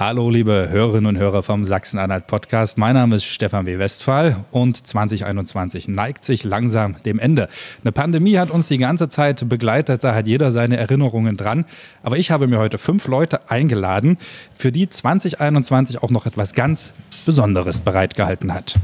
[0.00, 2.78] Hallo, liebe Hörerinnen und Hörer vom Sachsen-Anhalt Podcast.
[2.78, 3.78] Mein Name ist Stefan W.
[3.78, 7.50] Westphal und 2021 neigt sich langsam dem Ende.
[7.82, 11.66] Eine Pandemie hat uns die ganze Zeit begleitet, da hat jeder seine Erinnerungen dran.
[12.02, 14.16] Aber ich habe mir heute fünf Leute eingeladen,
[14.56, 16.94] für die 2021 auch noch etwas ganz
[17.26, 18.76] Besonderes bereitgehalten hat.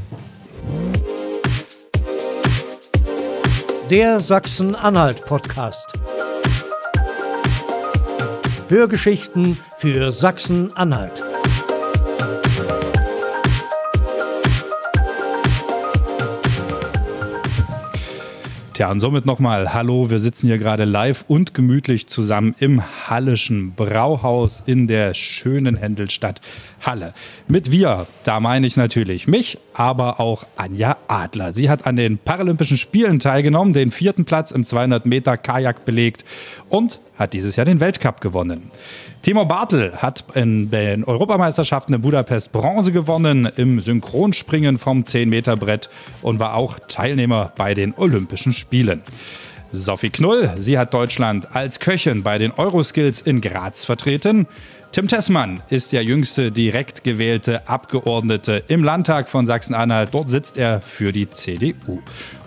[3.89, 5.93] Der Sachsen-Anhalt Podcast.
[8.69, 11.23] Hörgeschichten für Sachsen-Anhalt.
[18.73, 23.73] Tja, und somit nochmal Hallo, wir sitzen hier gerade live und gemütlich zusammen im Hallischen
[23.73, 26.41] Brauhaus in der schönen Händelstadt
[26.81, 27.13] Halle.
[27.47, 31.53] Mit wir, da meine ich natürlich mich, aber auch Anja Adler.
[31.53, 36.25] Sie hat an den Paralympischen Spielen teilgenommen, den vierten Platz im 200 Meter Kajak belegt
[36.69, 38.71] und hat dieses Jahr den Weltcup gewonnen.
[39.21, 45.89] Timo Bartel hat in den Europameisterschaften in Budapest Bronze gewonnen im Synchronspringen vom 10-Meter-Brett
[46.21, 49.01] und war auch Teilnehmer bei den Olympischen Spielen.
[49.71, 54.47] Sophie Knull, sie hat Deutschland als Köchin bei den Euroskills in Graz vertreten.
[54.91, 60.09] Tim Tessmann ist der jüngste direkt gewählte Abgeordnete im Landtag von Sachsen-Anhalt.
[60.11, 62.01] Dort sitzt er für die CDU.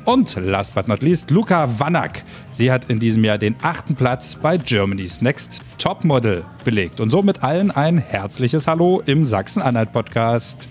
[0.04, 2.24] Und last but not least, Luca Wannack.
[2.50, 6.98] Sie hat in diesem Jahr den achten Platz bei Germany's Next Topmodel belegt.
[7.00, 10.66] Und somit allen ein herzliches Hallo im Sachsen-Anhalt-Podcast.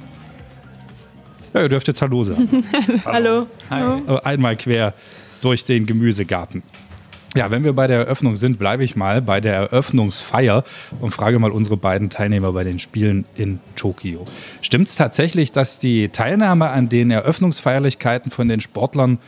[1.53, 2.65] Ja, ihr dürft jetzt Hallo sagen.
[3.05, 3.47] Hallo.
[3.69, 4.17] Hallo.
[4.23, 4.93] Einmal quer
[5.41, 6.63] durch den Gemüsegarten.
[7.35, 10.63] Ja, wenn wir bei der Eröffnung sind, bleibe ich mal bei der Eröffnungsfeier
[10.99, 14.25] und frage mal unsere beiden Teilnehmer bei den Spielen in Tokio.
[14.61, 19.19] Stimmt es tatsächlich, dass die Teilnahme an den Eröffnungsfeierlichkeiten von den Sportlern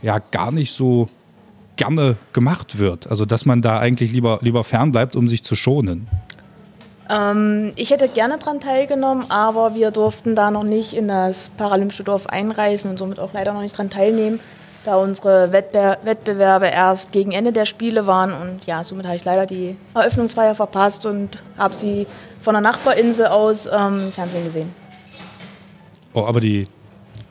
[0.00, 1.10] ja gar nicht so
[1.76, 3.10] gerne gemacht wird?
[3.10, 6.08] Also, dass man da eigentlich lieber, lieber fern bleibt, um sich zu schonen?
[7.10, 12.04] Ähm, ich hätte gerne daran teilgenommen, aber wir durften da noch nicht in das Paralympische
[12.04, 14.40] Dorf einreisen und somit auch leider noch nicht daran teilnehmen
[14.84, 18.32] da unsere Wettbe Wettbewerbe erst gegen Ende der Spiele waren.
[18.32, 22.06] Und ja, somit habe ich leider die Eröffnungsfeier verpasst und habe sie
[22.40, 24.68] von der Nachbarinsel aus ähm, im Fernsehen gesehen.
[26.14, 26.66] Oh, aber die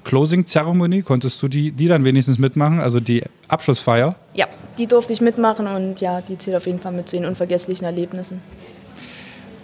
[0.04, 2.80] Closing-Zeremonie, konntest du die, die dann wenigstens mitmachen?
[2.80, 4.16] Also die Abschlussfeier?
[4.34, 4.48] Ja,
[4.78, 7.86] die durfte ich mitmachen und ja, die zählt auf jeden Fall mit zu den unvergesslichen
[7.86, 8.42] Erlebnissen.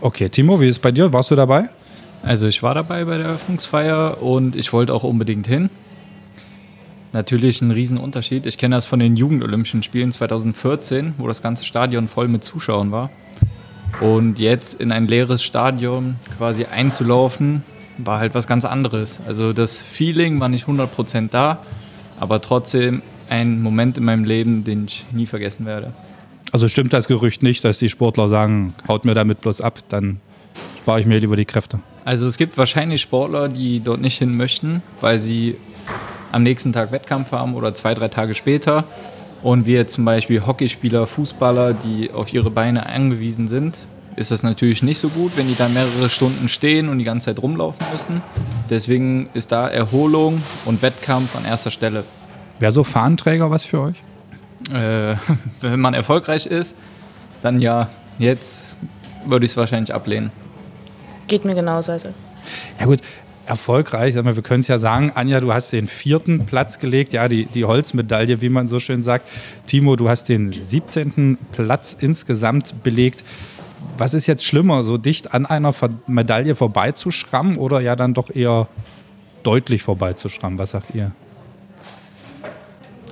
[0.01, 1.13] Okay, Timo, wie ist es bei dir?
[1.13, 1.69] Warst du dabei?
[2.21, 5.69] Also ich war dabei bei der Eröffnungsfeier und ich wollte auch unbedingt hin
[7.15, 8.45] natürlich ein Riesenunterschied.
[8.45, 12.91] Ich kenne das von den Jugendolympischen Spielen 2014, wo das ganze Stadion voll mit Zuschauern
[12.91, 13.09] war.
[14.01, 17.63] Und jetzt in ein leeres Stadion quasi einzulaufen,
[17.97, 19.19] war halt was ganz anderes.
[19.25, 21.59] Also das Feeling war nicht 100% da,
[22.19, 25.93] aber trotzdem ein Moment in meinem Leben, den ich nie vergessen werde.
[26.51, 30.19] Also stimmt das Gerücht nicht, dass die Sportler sagen, haut mir damit bloß ab, dann
[30.79, 31.79] spare ich mir lieber die Kräfte?
[32.03, 35.55] Also es gibt wahrscheinlich Sportler, die dort nicht hin möchten, weil sie
[36.31, 38.85] am nächsten Tag Wettkampf haben oder zwei, drei Tage später.
[39.43, 43.77] Und wir zum Beispiel Hockeyspieler, Fußballer, die auf ihre Beine angewiesen sind,
[44.15, 47.25] ist das natürlich nicht so gut, wenn die da mehrere Stunden stehen und die ganze
[47.25, 48.21] Zeit rumlaufen müssen.
[48.69, 52.05] Deswegen ist da Erholung und Wettkampf an erster Stelle.
[52.59, 54.03] Wäre so Fahnenträger was für euch?
[54.71, 55.15] Äh,
[55.61, 56.75] wenn man erfolgreich ist,
[57.41, 57.89] dann ja.
[58.17, 58.77] Jetzt
[59.25, 60.31] würde ich es wahrscheinlich ablehnen.
[61.27, 61.91] Geht mir genauso.
[61.91, 62.09] Also.
[62.79, 63.01] Ja gut,
[63.45, 64.15] erfolgreich.
[64.15, 67.65] Wir können es ja sagen, Anja, du hast den vierten Platz gelegt, ja, die, die
[67.65, 69.27] Holzmedaille, wie man so schön sagt.
[69.67, 71.37] Timo, du hast den 17.
[71.51, 73.23] Platz insgesamt belegt.
[73.97, 75.73] Was ist jetzt schlimmer, so dicht an einer
[76.07, 78.67] Medaille vorbeizuschrammen oder ja dann doch eher
[79.43, 80.59] deutlich vorbeizuschrammen?
[80.59, 81.11] Was sagt ihr?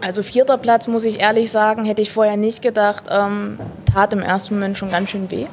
[0.01, 3.05] Also vierter Platz, muss ich ehrlich sagen, hätte ich vorher nicht gedacht.
[3.09, 3.57] Ähm,
[3.93, 5.45] tat im ersten Moment schon ganz schön weh.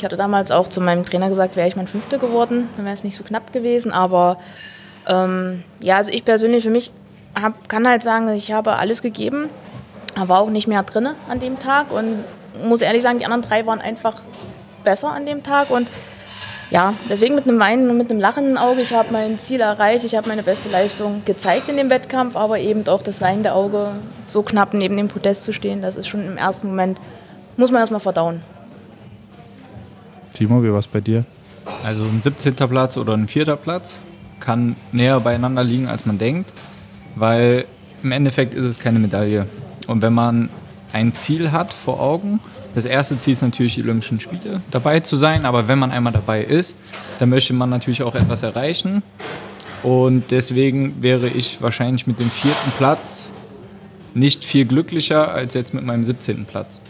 [0.00, 2.94] Ich hatte damals auch zu meinem Trainer gesagt, wäre ich mein Fünfter geworden, dann wäre
[2.94, 3.92] es nicht so knapp gewesen.
[3.92, 4.38] Aber
[5.06, 6.90] ähm, ja, also ich persönlich für mich
[7.38, 9.50] hab, kann halt sagen, ich habe alles gegeben,
[10.18, 12.24] aber auch nicht mehr drin an dem Tag und
[12.64, 14.22] muss ehrlich sagen, die anderen drei waren einfach
[14.84, 15.86] besser an dem Tag und
[16.70, 20.06] ja, deswegen mit einem Weinen und mit einem lachenden Auge, ich habe mein Ziel erreicht,
[20.06, 23.90] ich habe meine beste Leistung gezeigt in dem Wettkampf, aber eben auch das weinende Auge,
[24.26, 26.98] so knapp neben dem Podest zu stehen, das ist schon im ersten Moment,
[27.58, 28.40] muss man erstmal verdauen.
[30.32, 31.24] Timo, wie war es bei dir?
[31.84, 32.54] Also ein 17.
[32.54, 33.56] Platz oder ein 4.
[33.56, 33.96] Platz
[34.38, 36.52] kann näher beieinander liegen, als man denkt,
[37.14, 37.66] weil
[38.02, 39.46] im Endeffekt ist es keine Medaille.
[39.86, 40.48] Und wenn man
[40.92, 42.40] ein Ziel hat vor Augen,
[42.74, 46.12] das erste Ziel ist natürlich, die Olympischen Spiele dabei zu sein, aber wenn man einmal
[46.12, 46.76] dabei ist,
[47.18, 49.02] dann möchte man natürlich auch etwas erreichen.
[49.82, 53.28] Und deswegen wäre ich wahrscheinlich mit dem vierten Platz
[54.14, 56.44] nicht viel glücklicher als jetzt mit meinem 17.
[56.44, 56.80] Platz.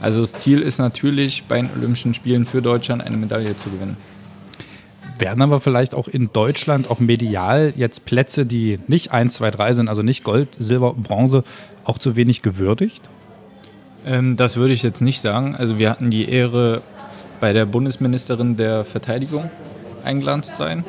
[0.00, 3.96] Also das Ziel ist natürlich, bei den Olympischen Spielen für Deutschland eine Medaille zu gewinnen.
[5.18, 9.72] werden aber vielleicht auch in Deutschland, auch medial, jetzt Plätze, die nicht 1, 2, 3
[9.74, 11.44] sind, also nicht Gold, Silber, Bronze,
[11.84, 13.08] auch zu wenig gewürdigt?
[14.04, 15.54] Ähm, das würde ich jetzt nicht sagen.
[15.54, 16.82] Also wir hatten die Ehre,
[17.40, 19.50] bei der Bundesministerin der Verteidigung
[20.04, 20.84] eingeladen zu sein.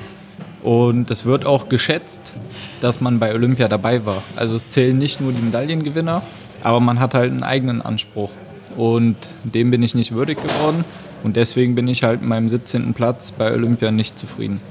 [0.63, 2.33] Und es wird auch geschätzt,
[2.81, 4.23] dass man bei Olympia dabei war.
[4.35, 6.23] Also es zählen nicht nur die Medaillengewinner,
[6.63, 8.31] aber man hat halt einen eigenen Anspruch.
[8.77, 10.83] Und dem bin ich nicht würdig geworden.
[11.23, 12.93] Und deswegen bin ich halt mit meinem 17.
[12.93, 14.61] Platz bei Olympia nicht zufrieden.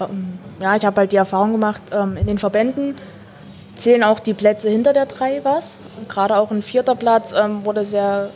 [0.00, 2.94] Ähm, ja, ich habe halt die Erfahrung gemacht, ähm, in den Verbänden
[3.76, 5.78] zählen auch die Plätze hinter der 3 was.
[6.08, 8.28] Gerade auch ein vierter Platz ähm, wurde sehr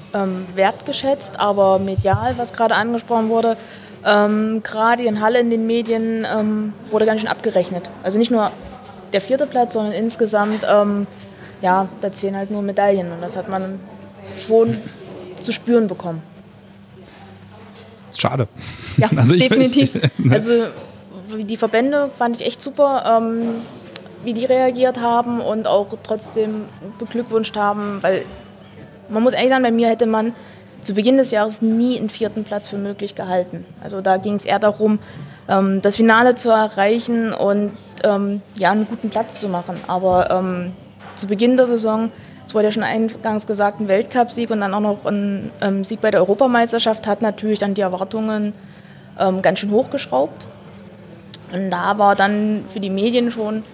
[0.55, 3.57] wertgeschätzt, aber medial, was gerade angesprochen wurde,
[4.03, 6.25] gerade in Halle in den Medien
[6.91, 7.91] wurde ganz schön abgerechnet.
[8.05, 8.53] Also nicht nur
[9.13, 10.63] der vierte Platz, sondern insgesamt,
[11.61, 13.81] ja, da zählen halt nur Medaillen und das hat man
[14.35, 14.79] schon
[15.43, 16.23] zu spüren bekommen.
[18.17, 18.49] Schade.
[18.97, 19.95] Ja, also definitiv.
[19.95, 20.11] Ich, ne?
[20.33, 20.67] Also
[21.39, 23.63] die Verbände fand ich echt super, ähm,
[24.25, 26.63] wie die reagiert haben und auch trotzdem
[26.99, 28.25] beglückwünscht haben, weil
[29.09, 30.35] man muss ehrlich sagen, bei mir hätte man
[30.83, 33.65] zu Beginn des Jahres nie einen vierten Platz für möglich gehalten.
[33.83, 34.99] Also da ging es eher darum,
[35.49, 37.73] ähm, das Finale zu erreichen und
[38.05, 39.77] ähm, ja, einen guten Platz zu machen.
[39.87, 40.73] Aber ähm,
[41.17, 42.11] zu Beginn der Saison
[42.47, 46.01] es wurde ja schon eingangs gesagt, ein Weltcupsieg und dann auch noch ein ähm, Sieg
[46.01, 48.53] bei der Europameisterschaft hat natürlich dann die Erwartungen
[49.19, 50.47] ähm, ganz schön hochgeschraubt.
[51.53, 53.65] Und da war dann für die Medien schon,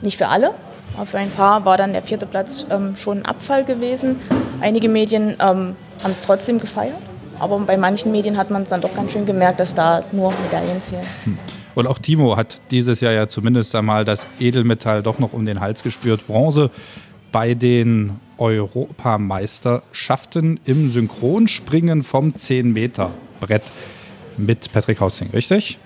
[0.00, 0.52] nicht für alle,
[0.96, 4.16] aber für ein paar war dann der vierte Platz ähm, schon ein Abfall gewesen.
[4.60, 6.94] Einige Medien ähm, haben es trotzdem gefeiert,
[7.38, 10.32] aber bei manchen Medien hat man es dann doch ganz schön gemerkt, dass da nur
[10.42, 11.04] Medaillen zählen.
[11.24, 11.38] Hm.
[11.74, 15.60] Und auch Timo hat dieses Jahr ja zumindest einmal das Edelmetall doch noch um den
[15.60, 16.26] Hals gespürt.
[16.26, 16.70] Bronze
[17.34, 23.72] bei den Europameisterschaften im Synchronspringen vom 10-Meter-Brett
[24.36, 25.78] mit Patrick Hausting, richtig?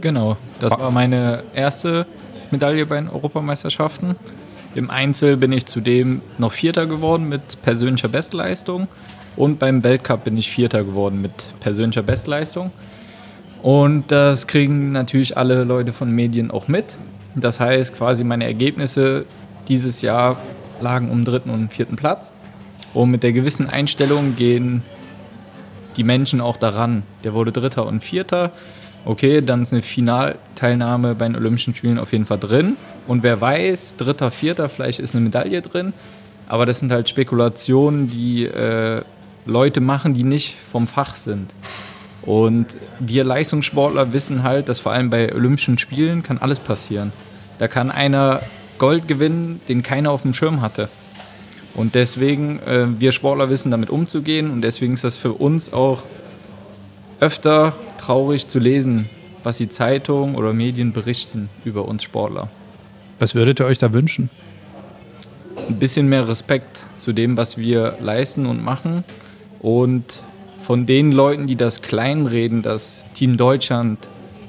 [0.00, 2.04] Genau, das war meine erste
[2.50, 4.16] Medaille bei den Europameisterschaften.
[4.74, 8.88] Im Einzel bin ich zudem noch Vierter geworden mit persönlicher Bestleistung
[9.36, 12.72] und beim Weltcup bin ich Vierter geworden mit persönlicher Bestleistung.
[13.62, 16.96] Und das kriegen natürlich alle Leute von Medien auch mit.
[17.36, 19.26] Das heißt, quasi meine Ergebnisse
[19.68, 20.38] dieses Jahr
[20.80, 22.32] lagen um dritten und vierten Platz.
[22.94, 24.82] Und mit der gewissen Einstellung gehen
[25.96, 27.02] die Menschen auch daran.
[27.24, 28.52] Der wurde Dritter und Vierter.
[29.04, 32.76] Okay, dann ist eine Finalteilnahme bei den Olympischen Spielen auf jeden Fall drin.
[33.06, 35.92] Und wer weiß, Dritter, Vierter, vielleicht ist eine Medaille drin.
[36.46, 39.02] Aber das sind halt Spekulationen, die äh,
[39.44, 41.50] Leute machen, die nicht vom Fach sind.
[42.22, 47.12] Und wir Leistungssportler wissen halt, dass vor allem bei Olympischen Spielen kann alles passieren.
[47.58, 48.42] Da kann einer
[48.78, 50.88] Gold gewinnen, den keiner auf dem Schirm hatte.
[51.74, 56.02] Und deswegen, äh, wir Sportler wissen damit umzugehen und deswegen ist das für uns auch
[57.20, 59.08] öfter traurig zu lesen,
[59.42, 62.48] was die Zeitungen oder Medien berichten über uns Sportler.
[63.18, 64.30] Was würdet ihr euch da wünschen?
[65.68, 69.04] Ein bisschen mehr Respekt zu dem, was wir leisten und machen
[69.60, 70.22] und
[70.62, 74.08] von den Leuten, die das kleinreden, dass Team Deutschland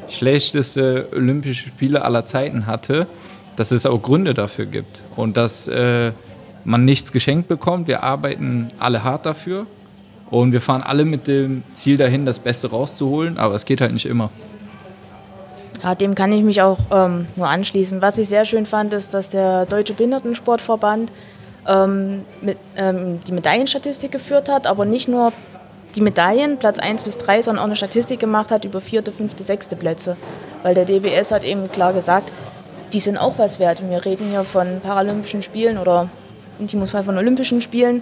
[0.09, 3.07] schlechteste Olympische Spiele aller Zeiten hatte,
[3.59, 6.13] dass es auch Gründe dafür gibt und dass äh,
[6.63, 7.89] man nichts geschenkt bekommt.
[7.89, 9.67] Wir arbeiten alle hart dafür
[10.29, 13.91] und wir fahren alle mit dem Ziel dahin, das Beste rauszuholen, aber es geht halt
[13.91, 14.29] nicht immer.
[15.83, 18.01] Ja, dem kann ich mich auch ähm, nur anschließen.
[18.01, 21.11] Was ich sehr schön fand, ist, dass der Deutsche Behindertensportverband
[21.67, 25.33] ähm, mit, ähm, die Medaillenstatistik geführt hat, aber nicht nur
[25.95, 29.43] die Medaillen, Platz 1 bis 3, sondern auch eine Statistik gemacht hat über vierte, fünfte,
[29.43, 30.15] sechste Plätze.
[30.63, 32.29] Weil der DBS hat eben klar gesagt,
[32.93, 33.81] die sind auch was wert.
[33.87, 36.09] wir reden hier von Paralympischen Spielen oder
[36.59, 38.01] im Timos Fall von Olympischen Spielen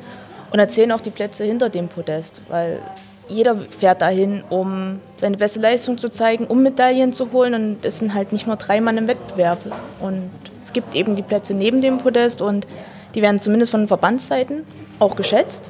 [0.51, 2.81] und erzählen auch die Plätze hinter dem Podest, weil
[3.27, 7.99] jeder fährt dahin, um seine beste Leistung zu zeigen, um Medaillen zu holen und es
[7.99, 9.59] sind halt nicht nur drei Mann im Wettbewerb.
[9.99, 10.29] Und
[10.63, 12.67] es gibt eben die Plätze neben dem Podest und
[13.15, 14.65] die werden zumindest von Verbandsseiten
[14.99, 15.69] auch geschätzt.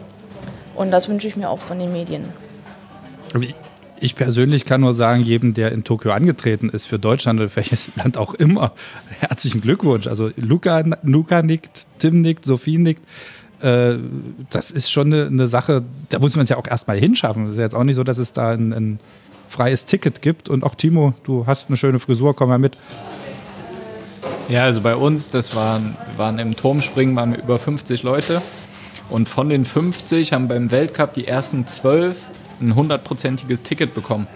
[0.75, 2.31] Und das wünsche ich mir auch von den Medien.
[3.99, 7.89] Ich persönlich kann nur sagen, jedem, der in Tokio angetreten ist für Deutschland oder welches
[7.95, 8.73] Land auch immer,
[9.19, 10.07] herzlichen Glückwunsch.
[10.07, 13.03] Also Luca, Luca nickt, Tim nickt, Sophie nickt.
[13.61, 13.95] Äh,
[14.51, 17.45] das ist schon eine, eine Sache, da muss man es ja auch erstmal hinschaffen.
[17.45, 18.99] Es ist ja jetzt auch nicht so, dass es da ein, ein
[19.47, 20.47] freies Ticket gibt.
[20.47, 22.77] Und auch Timo, du hast eine schöne Frisur, komm mal mit.
[24.47, 28.43] Ja, also bei uns, das waren, waren im Turmspringen waren wir über 50 Leute.
[29.09, 32.17] Und von den 50 haben beim Weltcup die ersten 12
[32.61, 34.27] ein hundertprozentiges Ticket bekommen.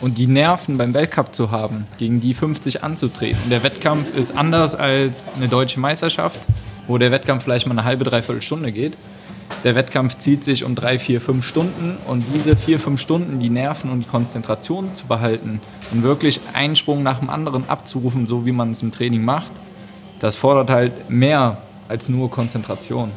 [0.00, 3.50] Und die Nerven beim Weltcup zu haben, gegen die 50 anzutreten.
[3.50, 6.40] Der Wettkampf ist anders als eine deutsche Meisterschaft,
[6.86, 8.96] wo der Wettkampf vielleicht mal eine halbe, dreiviertel Stunde geht.
[9.64, 13.50] der Wettkampf zieht sich um drei, vier, fünf Stunden und diese vier, fünf Stunden die
[13.50, 15.60] Nerven und die Konzentration zu behalten
[15.90, 19.52] und wirklich einen Sprung nach dem anderen abzurufen, so wie man es im Training macht,
[20.20, 21.58] das fordert halt mehr
[21.88, 23.10] als nur Konzentration.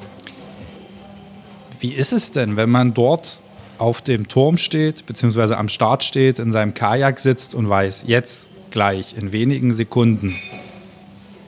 [1.80, 3.40] Wie ist es denn, wenn man dort
[3.84, 8.48] auf dem Turm steht, beziehungsweise am Start steht, in seinem Kajak sitzt und weiß, jetzt
[8.72, 10.36] gleich, in wenigen Sekunden,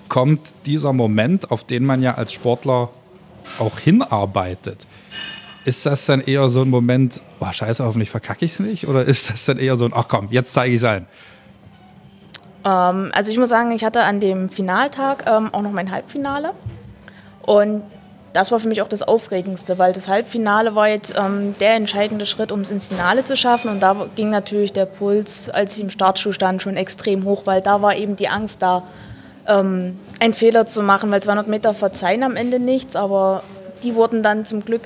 [0.10, 2.90] kommt dieser Moment, auf den man ja als Sportler
[3.58, 4.86] auch hinarbeitet.
[5.64, 8.90] Ist das dann eher so ein Moment, oh scheiße, hoffentlich verkacke ich es nicht?
[8.90, 11.08] Oder ist das dann eher so ein, ach komm, jetzt zeige ich es allen?
[12.66, 16.52] Ähm, also ich muss sagen, ich hatte an dem Finaltag ähm, auch noch mein Halbfinale.
[17.44, 17.82] Und
[18.36, 22.26] das war für mich auch das Aufregendste, weil das Halbfinale war jetzt ähm, der entscheidende
[22.26, 23.70] Schritt, um es ins Finale zu schaffen.
[23.70, 27.62] Und da ging natürlich der Puls, als ich im Startschuh stand, schon extrem hoch, weil
[27.62, 28.84] da war eben die Angst da,
[29.48, 33.44] ähm, einen Fehler zu machen, weil 200 Meter verzeihen am Ende nichts, aber
[33.84, 34.82] die wurden dann zum Glück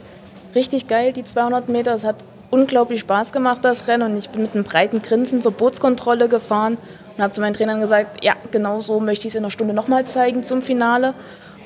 [0.54, 1.96] richtig geil, die 200 Meter.
[1.96, 2.18] Es hat
[2.52, 4.12] unglaublich Spaß gemacht, das Rennen.
[4.12, 6.78] Und ich bin mit einem breiten Grinsen zur Bootskontrolle gefahren
[7.18, 9.74] und habe zu meinen Trainern gesagt, ja, genau so möchte ich es in einer Stunde
[9.74, 11.16] nochmal zeigen zum Finale.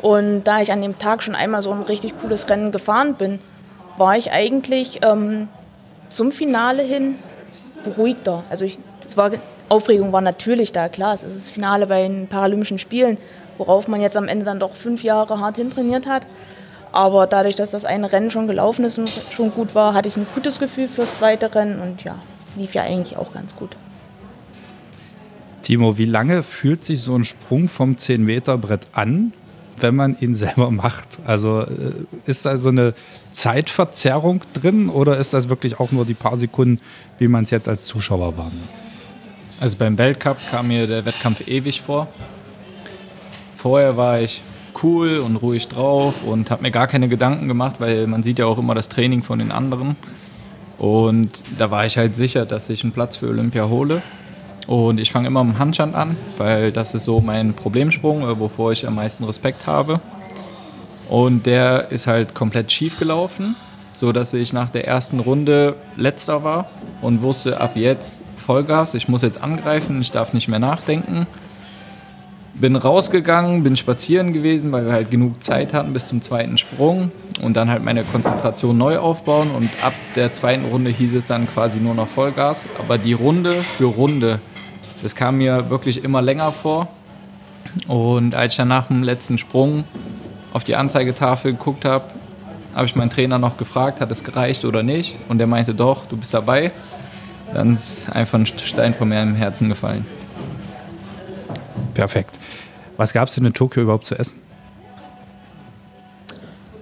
[0.03, 3.39] Und da ich an dem Tag schon einmal so ein richtig cooles Rennen gefahren bin,
[3.97, 5.47] war ich eigentlich ähm,
[6.09, 7.15] zum Finale hin
[7.85, 8.43] beruhigter.
[8.49, 8.79] Also ich,
[9.15, 9.31] war
[9.69, 11.13] Aufregung war natürlich da, klar.
[11.13, 13.17] Es ist das Finale bei den Paralympischen Spielen,
[13.57, 16.27] worauf man jetzt am Ende dann doch fünf Jahre hart hintrainiert hat.
[16.91, 20.17] Aber dadurch, dass das eine Rennen schon gelaufen ist und schon gut war, hatte ich
[20.17, 22.15] ein gutes Gefühl fürs zweite Rennen und ja,
[22.57, 23.77] lief ja eigentlich auch ganz gut.
[25.61, 29.31] Timo, wie lange fühlt sich so ein Sprung vom 10-Meter-Brett an,
[29.79, 31.19] wenn man ihn selber macht?
[31.25, 31.93] Also äh,
[32.25, 32.93] ist da so eine
[33.31, 36.79] Zeitverzerrung drin oder ist das wirklich auch nur die paar Sekunden,
[37.19, 38.63] wie man es jetzt als Zuschauer wahrnimmt?
[39.59, 42.07] Also beim Weltcup kam mir der Wettkampf ewig vor.
[43.55, 44.41] Vorher war ich
[44.81, 48.45] cool und ruhig drauf und habe mir gar keine Gedanken gemacht, weil man sieht ja
[48.45, 49.95] auch immer das Training von den anderen.
[50.77, 54.01] Und da war ich halt sicher, dass ich einen Platz für Olympia hole.
[54.67, 58.39] Und ich fange immer mit dem Handstand an, weil das ist so mein Problemsprung, äh,
[58.39, 59.99] wovor ich am meisten Respekt habe.
[61.09, 63.55] Und der ist halt komplett schief gelaufen,
[63.95, 66.67] sodass ich nach der ersten Runde letzter war
[67.01, 71.27] und wusste, ab jetzt Vollgas, ich muss jetzt angreifen, ich darf nicht mehr nachdenken.
[72.55, 77.11] Bin rausgegangen, bin spazieren gewesen, weil wir halt genug Zeit hatten bis zum zweiten Sprung
[77.41, 81.47] und dann halt meine Konzentration neu aufbauen und ab der zweiten Runde hieß es dann
[81.47, 82.65] quasi nur noch Vollgas.
[82.77, 84.39] Aber die Runde für Runde,
[85.01, 86.87] das kam mir wirklich immer länger vor.
[87.87, 89.83] Und als ich dann nach dem letzten Sprung
[90.53, 92.05] auf die Anzeigetafel geguckt habe,
[92.75, 95.15] habe ich meinen Trainer noch gefragt, hat es gereicht oder nicht?
[95.27, 96.71] Und der meinte, doch, du bist dabei
[97.53, 100.05] dann ist einfach ein Stein von mir im Herzen gefallen.
[101.93, 102.39] Perfekt.
[102.97, 104.39] Was gab es denn in Tokio überhaupt zu essen?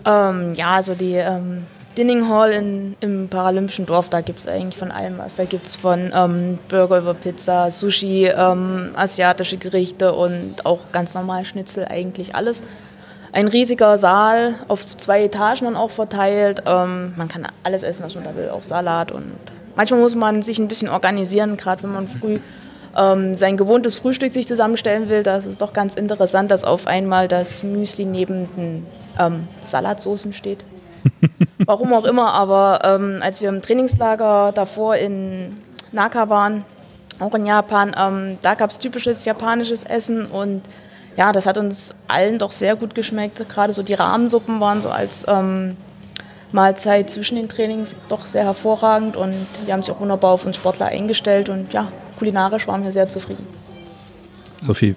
[0.05, 1.65] Ähm, ja, also die ähm,
[1.97, 5.35] Dinning Hall in, im Paralympischen Dorf, da gibt es eigentlich von allem was.
[5.35, 11.13] Da gibt es von ähm, Burger über Pizza, Sushi, ähm, asiatische Gerichte und auch ganz
[11.13, 12.63] normal Schnitzel, eigentlich alles.
[13.33, 16.63] Ein riesiger Saal auf zwei Etagen dann auch verteilt.
[16.65, 19.31] Ähm, man kann alles essen, was man da will, auch Salat und
[19.75, 22.39] manchmal muss man sich ein bisschen organisieren, gerade wenn man früh
[22.97, 25.23] ähm, sein gewohntes Frühstück sich zusammenstellen will.
[25.23, 28.85] Das ist doch ganz interessant, dass auf einmal das Müsli neben den
[29.19, 30.63] ähm, Salatsoßen steht.
[31.65, 35.57] Warum auch immer, aber ähm, als wir im Trainingslager davor in
[35.91, 36.63] Naka waren,
[37.19, 40.61] auch in Japan, ähm, da gab es typisches japanisches Essen und
[41.17, 43.47] ja, das hat uns allen doch sehr gut geschmeckt.
[43.49, 45.75] Gerade so die Rahmensuppen waren so als ähm,
[46.51, 50.55] Mahlzeit zwischen den Trainings doch sehr hervorragend und die haben sich auch wunderbar auf uns
[50.55, 51.91] Sportler eingestellt und ja,
[52.21, 53.43] kulinarisch waren wir sehr zufrieden.
[54.61, 54.93] Sophie,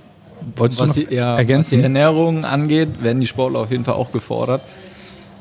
[0.57, 1.73] wolltest was du noch die, ja, ergänzen?
[1.73, 4.61] Was die Ernährung angeht, werden die Sportler auf jeden Fall auch gefordert.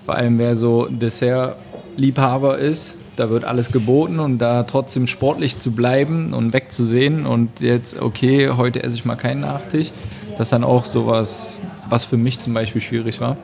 [0.06, 5.74] Vor allem wer so Dessert-Liebhaber ist, da wird alles geboten und da trotzdem sportlich zu
[5.74, 9.92] bleiben und wegzusehen und jetzt, okay, heute esse ich mal keinen Nachtisch,
[10.38, 11.58] das ist dann auch sowas,
[11.90, 13.36] was für mich zum Beispiel schwierig war.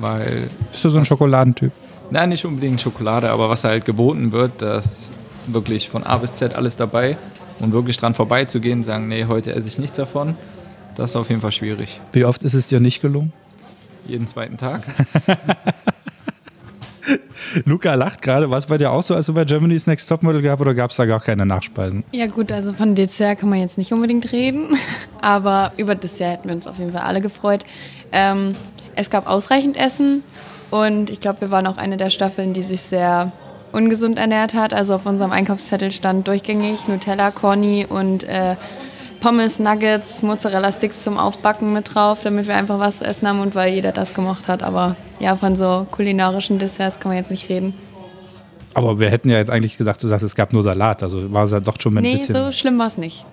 [0.00, 1.70] Weil Bist du so ein Schokoladentyp?
[2.10, 5.12] Nein, nicht unbedingt Schokolade, aber was halt geboten wird, dass
[5.46, 7.16] wirklich von A bis Z alles dabei
[7.60, 10.36] und wirklich dran vorbeizugehen und sagen, nee, heute esse ich nichts davon,
[10.96, 12.00] das ist auf jeden Fall schwierig.
[12.12, 13.32] Wie oft ist es dir nicht gelungen?
[14.06, 14.82] Jeden zweiten Tag.
[17.64, 18.50] Luca lacht gerade.
[18.50, 20.90] War es bei dir auch so, als du bei Germany's Next Topmodel gehabt oder gab
[20.90, 22.04] es da gar keine Nachspeisen?
[22.12, 24.76] Ja gut, also von Dessert kann man jetzt nicht unbedingt reden,
[25.20, 27.64] aber über Dessert hätten wir uns auf jeden Fall alle gefreut.
[28.12, 28.54] Ähm,
[28.94, 30.22] es gab ausreichend Essen
[30.70, 33.32] und ich glaube, wir waren auch eine der Staffeln, die sich sehr
[33.74, 34.72] ungesund ernährt hat.
[34.72, 38.56] Also auf unserem Einkaufszettel stand durchgängig Nutella, Corny und äh,
[39.20, 43.54] Pommes, Nuggets, Mozzarella-Sticks zum Aufbacken mit drauf, damit wir einfach was zu essen haben und
[43.54, 44.62] weil jeder das gemocht hat.
[44.62, 47.74] Aber ja, von so kulinarischen Desserts kann man jetzt nicht reden.
[48.74, 51.02] Aber wir hätten ja jetzt eigentlich gesagt, du sagst, es gab nur Salat.
[51.02, 52.34] Also war es ja doch schon ein nee, bisschen.
[52.34, 53.24] so schlimm war es nicht.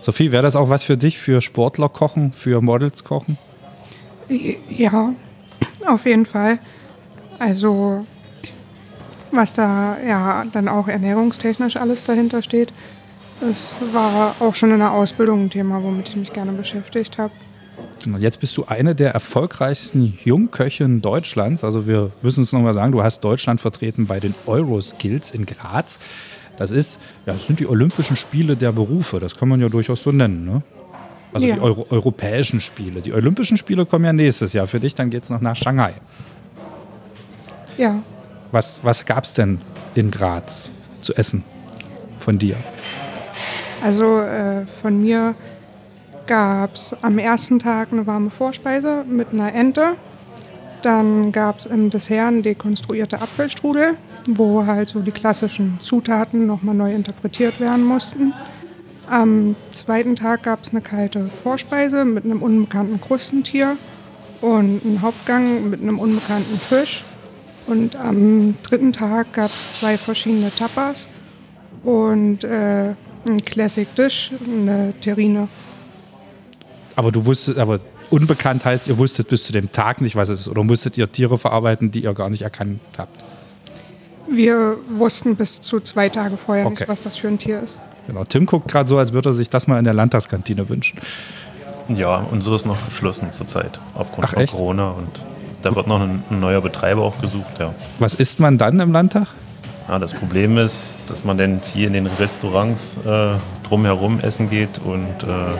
[0.00, 3.38] Sophie, wäre das auch was für dich, für Sportler kochen, für Models kochen?
[4.68, 5.12] Ja,
[5.86, 6.58] auf jeden Fall.
[7.38, 8.06] Also,
[9.32, 12.72] was da ja dann auch ernährungstechnisch alles dahinter steht,
[13.40, 17.32] das war auch schon in der Ausbildung ein Thema, womit ich mich gerne beschäftigt habe.
[18.02, 21.64] Genau, Jetzt bist du eine der erfolgreichsten Jungköchinnen Deutschlands.
[21.64, 25.98] Also wir müssen es nochmal sagen, du hast Deutschland vertreten bei den Euroskills in Graz.
[26.56, 29.18] Das ist, ja, das sind die Olympischen Spiele der Berufe.
[29.20, 30.44] Das kann man ja durchaus so nennen.
[30.44, 30.62] Ne?
[31.32, 31.54] Also Ja.
[31.54, 33.00] die Euro europäischen Spiele.
[33.00, 34.94] Die Olympischen Spiele kommen ja nächstes Jahr für dich.
[34.94, 35.94] Dann geht es noch nach Shanghai.
[37.78, 38.02] Ja,
[38.52, 39.60] Was, was gab es denn
[39.94, 41.44] in Graz zu essen
[42.18, 42.56] von dir?
[43.82, 45.34] also äh, von mir
[46.26, 49.94] gab es am ersten Tag eine warme Vorspeise mit einer Ente.
[50.82, 53.96] Dann gab es im Dessert eine dekonstruierte Apfelstrudel,
[54.28, 58.32] wo halt so die klassischen Zutaten nochmal neu interpretiert werden mussten.
[59.08, 63.76] Am zweiten Tag gab es eine kalte Vorspeise mit einem unbekannten Krustentier
[64.40, 67.04] und einen Hauptgang mit einem unbekannten Fisch.
[67.70, 71.08] Und am dritten Tag gab es zwei verschiedene Tapas
[71.84, 72.94] und äh,
[73.28, 75.46] ein Classic Dish, eine Terrine.
[76.96, 77.78] Aber du wusstest, aber
[78.10, 80.48] unbekannt heißt, ihr wusstet bis zu dem Tag nicht, was es ist.
[80.48, 83.22] Oder musstet ihr Tiere verarbeiten, die ihr gar nicht erkannt habt?
[84.28, 86.74] Wir wussten bis zu zwei Tage vorher Okay.
[86.80, 87.78] nicht, was das für ein Tier ist.
[88.08, 88.24] Genau.
[88.24, 90.98] Tim guckt gerade so, als würde er sich das mal in der Landtagskantine wünschen.
[91.88, 94.52] Ja, unsere ist noch geschlossen zurzeit aufgrund Ach, von echt?
[94.52, 95.08] Corona und
[95.62, 97.74] da wird noch ein, ein neuer Betreiber auch gesucht, ja.
[97.98, 99.28] Was isst man dann im Landtag?
[99.88, 99.98] ja.
[99.98, 103.36] Das Problem ist, dass man dann viel in den Restaurants äh,
[103.66, 105.58] drumherum essen geht und äh,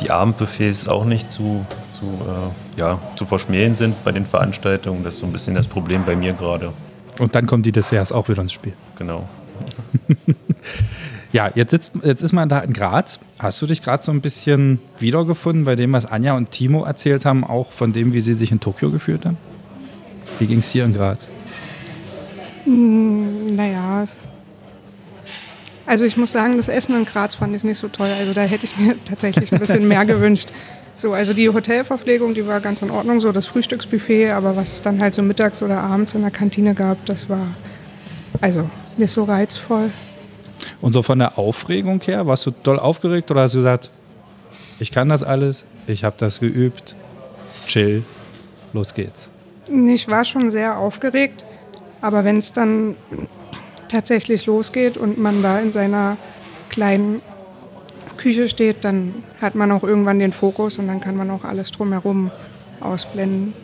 [0.00, 5.04] die Abendbuffets auch nicht zu, zu, äh, ja, zu verschmähen sind bei den Veranstaltungen.
[5.04, 6.72] Das ist so ein bisschen das Problem bei mir gerade.
[7.18, 8.72] Und dann kommen die Desserts auch wieder ins Spiel.
[8.96, 9.28] Genau.
[11.32, 13.20] Ja, jetzt, sitzt, jetzt ist man da in Graz.
[13.38, 17.24] Hast du dich gerade so ein bisschen wiedergefunden bei dem, was Anja und Timo erzählt
[17.24, 19.36] haben, auch von dem, wie sie sich in Tokio gefühlt haben?
[20.40, 21.28] Wie ging es hier in Graz?
[22.66, 24.04] Naja,
[25.86, 28.08] also ich muss sagen, das Essen in Graz fand ich nicht so toll.
[28.16, 30.52] Also da hätte ich mir tatsächlich ein bisschen mehr gewünscht.
[30.94, 34.82] So, also die Hotelverpflegung, die war ganz in Ordnung, so das Frühstücksbuffet, aber was es
[34.82, 37.46] dann halt so mittags oder abends in der Kantine gab, das war
[38.40, 39.90] also nicht so reizvoll.
[40.80, 43.90] Und so von der Aufregung her, warst du doll aufgeregt oder hast du gesagt,
[44.78, 46.96] ich kann das alles, ich habe das geübt,
[47.66, 48.02] chill,
[48.72, 49.30] los geht's?
[49.68, 51.44] Ich war schon sehr aufgeregt,
[52.00, 52.96] aber wenn es dann
[53.88, 56.16] tatsächlich losgeht und man da in seiner
[56.68, 57.20] kleinen
[58.16, 61.70] Küche steht, dann hat man auch irgendwann den Fokus und dann kann man auch alles
[61.70, 62.30] drumherum
[62.80, 63.54] ausblenden.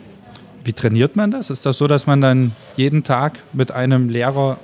[0.63, 1.49] Wie trainiert man das?
[1.49, 4.57] Ist das so, dass man dann jeden Tag mit einem Lehrer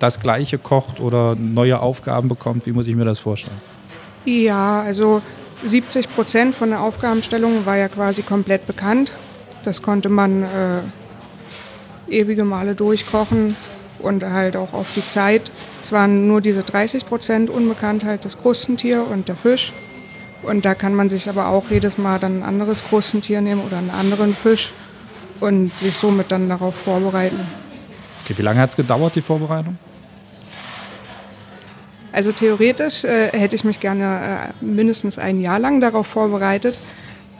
[0.00, 2.66] das Gleiche kocht oder neue Aufgaben bekommt?
[2.66, 3.60] Wie muss ich mir das vorstellen?
[4.24, 5.22] Ja, also
[5.62, 9.12] 70 Prozent von der Aufgabenstellung war ja quasi komplett bekannt.
[9.62, 10.80] Das konnte man äh,
[12.08, 13.56] ewige Male durchkochen
[13.98, 15.52] und halt auch auf die Zeit.
[15.82, 19.72] Es waren nur diese 30 Prozent unbekannt, halt das Krustentier und der Fisch.
[20.42, 23.76] Und da kann man sich aber auch jedes Mal dann ein anderes Krustentier nehmen oder
[23.76, 24.72] einen anderen Fisch
[25.40, 27.40] und sich somit dann darauf vorbereiten.
[28.24, 29.76] Okay, wie lange hat es gedauert, die Vorbereitung?
[32.12, 36.78] Also theoretisch äh, hätte ich mich gerne äh, mindestens ein Jahr lang darauf vorbereitet.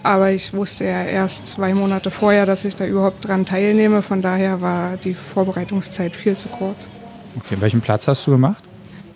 [0.03, 4.01] Aber ich wusste ja erst zwei Monate vorher, dass ich da überhaupt dran teilnehme.
[4.03, 6.89] Von daher war die Vorbereitungszeit viel zu kurz.
[7.37, 8.65] Okay, welchen Platz hast du gemacht?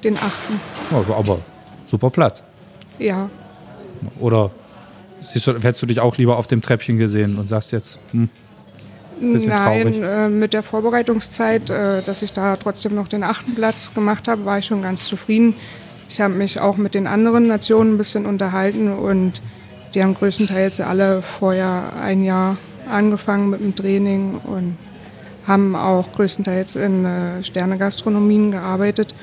[0.03, 0.61] Den achten.
[0.93, 1.39] Oh, aber, aber
[1.87, 2.45] super Platz.
[2.99, 3.31] Ja,
[4.21, 4.51] Oder
[5.21, 8.29] siehst du, hättest du dich auch lieber auf dem Treppchen gesehen und sagst jetzt, hm,
[9.21, 13.93] Bisschen nein, äh, mit der Vorbereitungszeit, äh, dass ich da trotzdem noch den achten Platz
[13.95, 15.55] gemacht habe, war ich schon ganz zufrieden.
[16.09, 19.41] Ich habe mich auch mit den anderen Nationen ein bisschen unterhalten und
[19.95, 22.57] die haben größtenteils alle vorher ein Jahr
[22.91, 24.77] angefangen mit dem Training und
[25.47, 29.15] haben auch größtenteils in äh, Sterne-Gastronomien gearbeitet.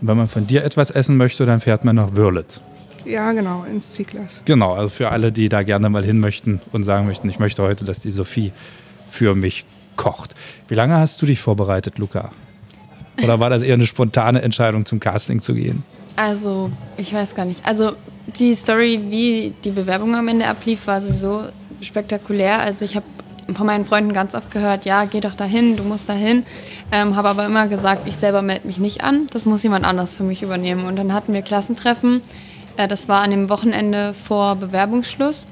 [0.00, 2.60] wenn man von dir etwas essen möchte, dann fährt man nach Wörlitz.
[3.04, 4.42] Ja, genau, ins Zieglas.
[4.44, 7.62] Genau, also für alle, die da gerne mal hin möchten und sagen möchten, ich möchte
[7.62, 8.52] heute, dass die Sophie
[9.08, 9.64] für mich
[9.96, 10.34] kocht.
[10.68, 12.30] Wie lange hast du dich vorbereitet, Luca?
[13.22, 15.82] Oder war das eher eine spontane Entscheidung, zum Casting zu gehen?
[16.16, 17.64] Also, ich weiß gar nicht.
[17.66, 17.92] Also,
[18.38, 21.44] die Story, wie die Bewerbung am Ende ablief, war sowieso
[21.80, 22.60] spektakulär.
[22.60, 23.06] Also, ich habe
[23.54, 26.44] von meinen Freunden ganz oft gehört, ja, geh doch dahin, du musst dahin.
[26.92, 30.16] Ähm, habe aber immer gesagt, ich selber melde mich nicht an, das muss jemand anders
[30.16, 30.84] für mich übernehmen.
[30.86, 32.20] Und dann hatten wir Klassentreffen,
[32.76, 35.46] das war an dem Wochenende vor Bewerbungsschluss.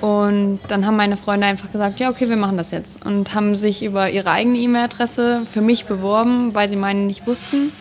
[0.00, 3.04] Und dann haben meine Freunde einfach gesagt, ja, okay, wir machen das jetzt.
[3.04, 7.72] Und haben sich über ihre eigene E-Mail-Adresse für mich beworben, weil sie meine nicht wussten.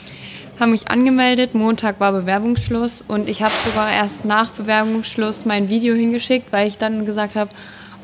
[0.59, 5.93] Haben mich angemeldet, Montag war Bewerbungsschluss und ich habe sogar erst nach Bewerbungsschluss mein Video
[5.93, 7.51] hingeschickt, weil ich dann gesagt habe,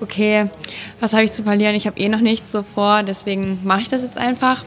[0.01, 0.49] okay,
[0.99, 1.73] was habe ich zu verlieren?
[1.73, 4.63] Ich habe eh noch nichts so vor, deswegen mache ich das jetzt einfach.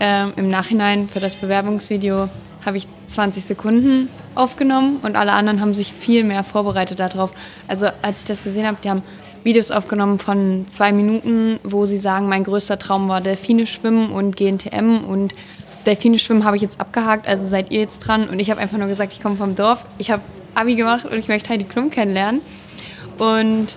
[0.00, 2.28] Ähm, Im Nachhinein für das Bewerbungsvideo
[2.64, 7.30] habe ich 20 Sekunden aufgenommen und alle anderen haben sich viel mehr vorbereitet darauf.
[7.66, 9.02] Also als ich das gesehen habe, die haben
[9.44, 14.36] Videos aufgenommen von zwei Minuten, wo sie sagen, mein größter Traum war Delfine schwimmen und
[14.36, 15.34] GNTM und
[15.86, 18.28] Delfine schwimmen habe ich jetzt abgehakt, also seid ihr jetzt dran.
[18.28, 20.22] Und ich habe einfach nur gesagt, ich komme vom Dorf, ich habe
[20.54, 22.40] Abi gemacht und ich möchte Heidi Klum kennenlernen.
[23.16, 23.76] Und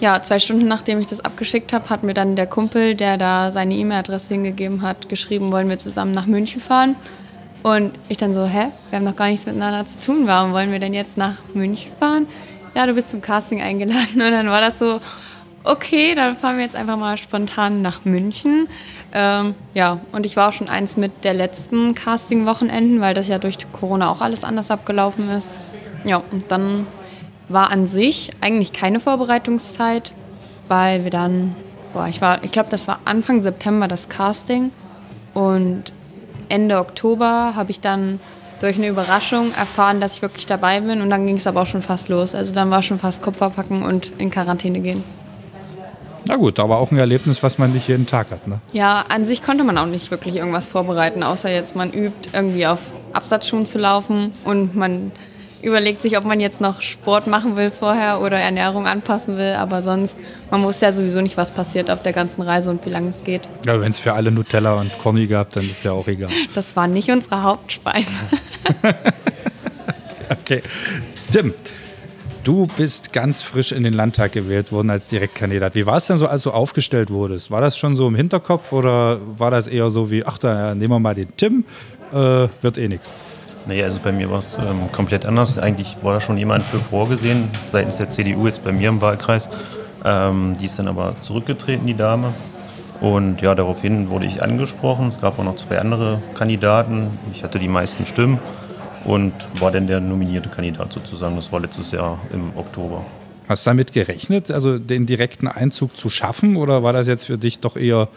[0.00, 3.50] ja, zwei Stunden nachdem ich das abgeschickt habe, hat mir dann der Kumpel, der da
[3.50, 6.96] seine E-Mail-Adresse hingegeben hat, geschrieben, wollen wir zusammen nach München fahren.
[7.64, 10.70] Und ich dann so, hä, wir haben noch gar nichts miteinander zu tun, warum wollen
[10.70, 12.26] wir denn jetzt nach München fahren?
[12.74, 14.12] Ja, du bist zum Casting eingeladen.
[14.20, 15.00] Und dann war das so,
[15.64, 18.68] okay, dann fahren wir jetzt einfach mal spontan nach München.
[19.14, 23.38] Ähm, ja, und ich war auch schon eins mit der letzten Casting-Wochenenden, weil das ja
[23.38, 25.48] durch Corona auch alles anders abgelaufen ist.
[26.04, 26.86] Ja, und dann
[27.48, 30.12] war an sich eigentlich keine Vorbereitungszeit,
[30.68, 31.56] weil wir dann,
[31.94, 34.70] boah, ich war, ich glaube, das war Anfang September das Casting
[35.32, 35.92] und
[36.48, 38.20] Ende Oktober habe ich dann
[38.60, 41.66] durch eine Überraschung erfahren, dass ich wirklich dabei bin und dann ging es aber auch
[41.66, 42.34] schon fast los.
[42.34, 45.04] Also dann war schon fast Kupfer packen und in Quarantäne gehen.
[46.26, 48.58] Na gut, aber auch ein Erlebnis, was man nicht jeden Tag hat, ne?
[48.72, 52.66] Ja, an sich konnte man auch nicht wirklich irgendwas vorbereiten, außer jetzt man übt irgendwie
[52.66, 52.78] auf
[53.12, 55.12] Absatzschuhen zu laufen und man
[55.64, 59.54] überlegt sich, ob man jetzt noch Sport machen will vorher oder Ernährung anpassen will.
[59.54, 60.16] Aber sonst,
[60.50, 63.24] man wusste ja sowieso nicht, was passiert auf der ganzen Reise und wie lange es
[63.24, 63.42] geht.
[63.66, 66.30] Ja, wenn es für alle Nutella und Conny gab, dann ist ja auch egal.
[66.54, 68.10] Das war nicht unsere Hauptspeise.
[70.30, 70.62] okay.
[71.30, 71.54] Tim,
[72.44, 75.74] du bist ganz frisch in den Landtag gewählt worden als Direktkandidat.
[75.74, 77.50] Wie war es denn so, als du aufgestellt wurdest?
[77.50, 80.92] War das schon so im Hinterkopf oder war das eher so wie, ach, da nehmen
[80.92, 81.64] wir mal den Tim,
[82.12, 83.10] äh, wird eh nichts?
[83.66, 85.58] Nee, also bei mir war es ähm, komplett anders.
[85.58, 89.48] Eigentlich war da schon jemand für vorgesehen, seitens der CDU jetzt bei mir im Wahlkreis.
[90.04, 92.34] Ähm, die ist dann aber zurückgetreten, die Dame.
[93.00, 95.08] Und ja, daraufhin wurde ich angesprochen.
[95.08, 97.18] Es gab auch noch zwei andere Kandidaten.
[97.32, 98.38] Ich hatte die meisten Stimmen
[99.04, 101.36] und war dann der nominierte Kandidat sozusagen.
[101.36, 103.04] Das war letztes Jahr im Oktober.
[103.48, 107.36] Hast du damit gerechnet, also den direkten Einzug zu schaffen oder war das jetzt für
[107.36, 108.08] dich doch eher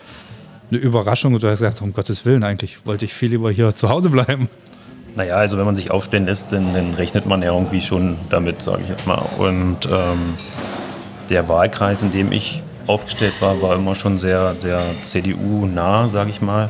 [0.71, 3.75] eine Überraschung und du hast gesagt, um Gottes Willen, eigentlich wollte ich viel lieber hier
[3.75, 4.49] zu Hause bleiben?
[5.17, 8.61] Naja, also wenn man sich aufstellen lässt, dann, dann rechnet man ja irgendwie schon damit,
[8.61, 9.25] sage ich jetzt mal.
[9.39, 10.35] Und ähm,
[11.31, 16.39] der Wahlkreis, in dem ich aufgestellt war, war immer schon sehr, sehr CDU-nah, sage ich
[16.39, 16.69] mal.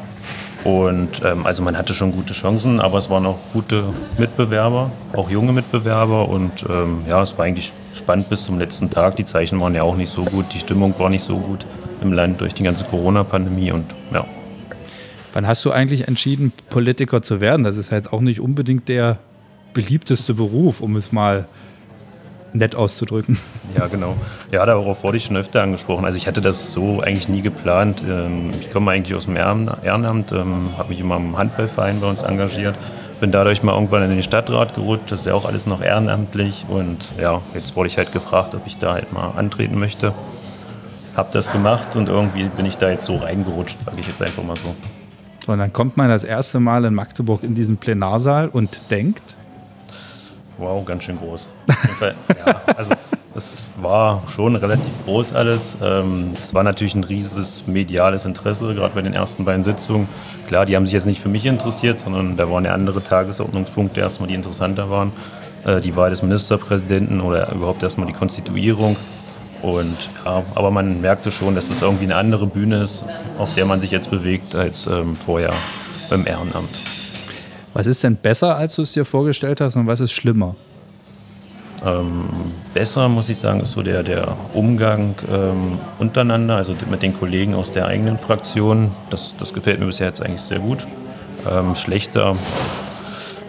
[0.63, 3.83] Und ähm, also man hatte schon gute Chancen, aber es waren auch gute
[4.17, 6.29] Mitbewerber, auch junge Mitbewerber.
[6.29, 9.17] Und ähm, ja, es war eigentlich spannend bis zum letzten Tag.
[9.17, 11.65] Die Zeichen waren ja auch nicht so gut, die Stimmung war nicht so gut
[12.01, 13.73] im Land durch die ganze Corona-Pandemie.
[13.73, 14.23] Und ja,
[15.37, 17.63] Wann hast du eigentlich entschieden, Politiker zu werden?
[17.63, 19.19] Das ist jetzt auch nicht unbedingt der
[19.71, 21.45] beliebteste Beruf, um es mal
[22.53, 23.37] nett auszudrücken.
[23.77, 24.15] Ja, genau.
[24.51, 26.05] Ja, darauf wurde ich schon öfter angesprochen.
[26.05, 28.01] Also ich hatte das so eigentlich nie geplant.
[28.09, 32.23] Ähm, ich komme eigentlich aus dem Ehrenamt, ähm, habe mich immer im Handballverein bei uns
[32.23, 32.73] engagiert,
[33.19, 35.11] bin dadurch mal irgendwann in den Stadtrat gerutscht.
[35.11, 36.65] Das ist ja auch alles noch ehrenamtlich.
[36.67, 40.15] Und ja, jetzt wurde ich halt gefragt, ob ich da halt mal antreten möchte.
[41.15, 44.41] Habe das gemacht und irgendwie bin ich da jetzt so reingerutscht, sage ich jetzt einfach
[44.41, 44.73] mal so.
[45.47, 49.37] So, und dann kommt man das erste Mal in Magdeburg in diesen Plenarsaal und denkt.
[50.57, 51.53] Wow, ganz schön groß.
[52.01, 52.93] ja, also
[53.33, 55.77] es, war schon relativ groß alles.
[55.81, 60.09] Ähm, es war natürlich ein riesiges mediales Interesse, gerade bei den ersten beiden Sitzungen.
[60.47, 64.01] Klar, die haben sich jetzt nicht für mich interessiert, sondern da waren ja andere Tagesordnungspunkte
[64.01, 65.13] erstmal, die interessanter waren.
[65.63, 68.97] Äh, die Wahl des Ministerpräsidenten oder überhaupt erstmal die Konstituierung.
[69.61, 73.03] Und ja, aber man merkte schon, dass es irgendwie eine andere Bühne ist,
[73.37, 75.53] auf der man sich jetzt bewegt, als ähm, vorher
[76.09, 76.69] beim Ehrenamt.
[77.73, 80.55] Was ist denn besser, als du es dir vorgestellt hast und was ist schlimmer?
[81.85, 82.25] Ähm,
[82.73, 87.53] besser, muss ich sagen, ist so der, der Umgang ähm, untereinander, also mit den Kollegen
[87.53, 88.91] aus der eigenen Fraktion.
[89.11, 90.87] Das, das gefällt mir bisher jetzt eigentlich sehr gut.
[91.49, 92.35] Ähm, schlechter,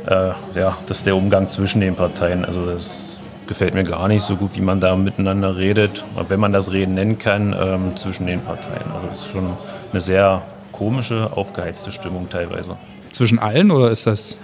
[0.06, 2.44] äh, ja, das ist der Umgang zwischen den Parteien.
[2.44, 3.07] Also das
[3.48, 6.94] gefällt mir gar nicht so gut, wie man da miteinander redet, wenn man das Reden
[6.94, 8.84] nennen kann, ähm, zwischen den Parteien.
[8.94, 9.56] Also es ist schon
[9.90, 12.76] eine sehr komische, aufgeheizte Stimmung teilweise.
[13.10, 14.38] Zwischen allen oder ist das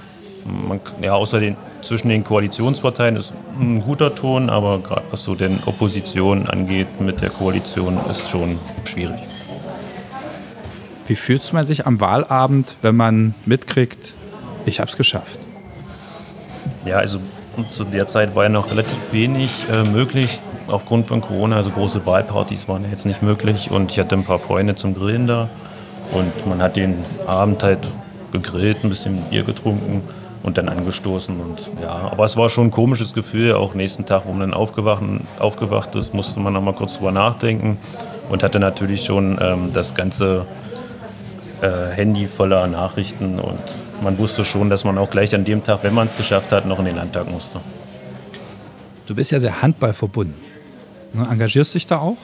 [0.44, 5.34] man, ja, außer den, zwischen den Koalitionsparteien ist ein guter Ton, aber gerade was so
[5.34, 9.20] den Opposition angeht mit der Koalition, ist schon schwierig.
[11.06, 14.14] Wie fühlt man sich am Wahlabend, wenn man mitkriegt,
[14.64, 15.38] ich habe es geschafft?
[16.84, 17.20] Ja, also
[17.68, 21.56] zu der Zeit war ja noch relativ wenig äh, möglich aufgrund von Corona.
[21.56, 24.94] Also große Wahlpartys waren ja jetzt nicht möglich und ich hatte ein paar Freunde zum
[24.94, 25.48] Grillen da
[26.12, 27.90] und man hat den Abend halt
[28.32, 30.02] gegrillt, ein bisschen Bier getrunken
[30.42, 31.40] und dann angestoßen.
[31.40, 33.54] Und ja, aber es war schon ein komisches Gefühl.
[33.54, 35.02] Auch nächsten Tag, wo man dann aufgewacht,
[35.38, 37.78] aufgewacht ist, musste man noch mal kurz drüber nachdenken
[38.28, 40.46] und hatte natürlich schon ähm, das ganze
[41.62, 43.62] äh, Handy voller Nachrichten und
[44.02, 46.66] man wusste schon, dass man auch gleich an dem Tag, wenn man es geschafft hat,
[46.66, 47.60] noch in den Landtag musste.
[49.06, 50.34] Du bist ja sehr handballverbunden.
[51.12, 52.16] Ne, engagierst dich da auch?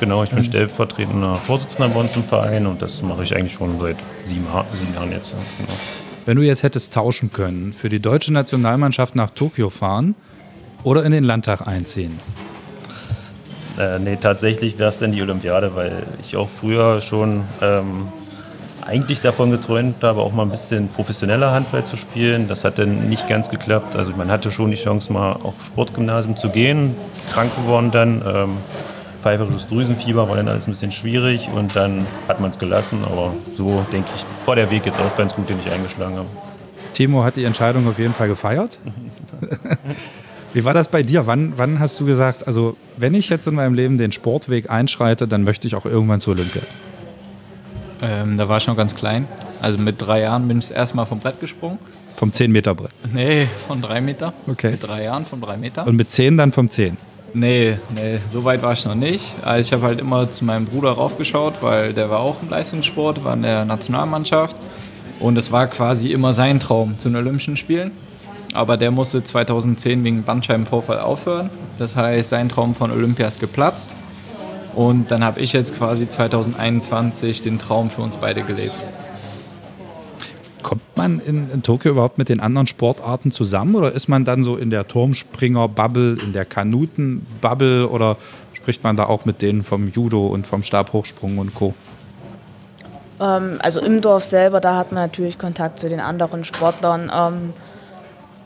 [0.00, 3.78] Genau, ich bin stellvertretender Vorsitzender bei uns im Verein und das mache ich eigentlich schon
[3.78, 5.32] seit sieben, sieben Jahren jetzt.
[5.58, 5.72] Genau.
[6.24, 10.14] Wenn du jetzt hättest tauschen können, für die deutsche Nationalmannschaft nach Tokio fahren
[10.82, 12.18] oder in den Landtag einziehen?
[13.78, 18.08] Äh, nee, tatsächlich wäre es dann die Olympiade, weil ich auch früher schon ähm,
[18.86, 22.48] eigentlich davon geträumt habe, auch mal ein bisschen professioneller Handball zu spielen.
[22.48, 23.96] Das hat dann nicht ganz geklappt.
[23.96, 26.94] Also man hatte schon die Chance, mal auf Sportgymnasium zu gehen,
[27.32, 28.22] krank geworden dann.
[28.26, 28.56] Ähm,
[29.22, 33.04] pfeiferisches Drüsenfieber war dann alles ein bisschen schwierig und dann hat man es gelassen.
[33.04, 36.28] Aber so denke ich, war der Weg jetzt auch ganz gut, den ich eingeschlagen habe.
[36.92, 38.78] Timo hat die Entscheidung auf jeden Fall gefeiert.
[40.52, 41.26] Wie war das bei dir?
[41.26, 45.26] Wann, wann hast du gesagt, also wenn ich jetzt in meinem Leben den Sportweg einschreite,
[45.26, 46.62] dann möchte ich auch irgendwann zur Olympia?
[48.02, 49.28] Ähm, da war ich noch ganz klein.
[49.60, 51.78] Also mit drei Jahren bin ich das erste Mal vom Brett gesprungen.
[52.16, 52.90] Vom 10-Meter-Brett?
[53.12, 54.32] Nee, von drei Meter.
[54.46, 54.72] Okay.
[54.72, 55.86] Mit drei Jahren von drei Meter.
[55.86, 56.96] Und mit zehn dann vom 10?
[57.34, 59.34] Nee, nee, so weit war ich noch nicht.
[59.42, 63.24] Also ich habe halt immer zu meinem Bruder raufgeschaut, weil der war auch im Leistungssport,
[63.24, 64.56] war in der Nationalmannschaft.
[65.18, 67.92] Und es war quasi immer sein Traum zu den Olympischen Spielen.
[68.52, 71.48] Aber der musste 2010 wegen Bandscheibenvorfall aufhören.
[71.78, 73.94] Das heißt, sein Traum von Olympia ist geplatzt.
[74.74, 78.74] Und dann habe ich jetzt quasi 2021 den Traum für uns beide gelebt.
[80.62, 84.44] Kommt man in, in, Tokio überhaupt mit den anderen Sportarten zusammen oder ist man dann
[84.44, 88.16] so in der Turmspringer-Bubble, in der Kanuten-Bubble oder
[88.52, 91.74] spricht man da auch mit denen vom Judo und vom Stabhochsprung und Co.?
[93.20, 97.10] Ähm, also im Dorf selber, da hat man natürlich Kontakt zu den anderen Sportlern.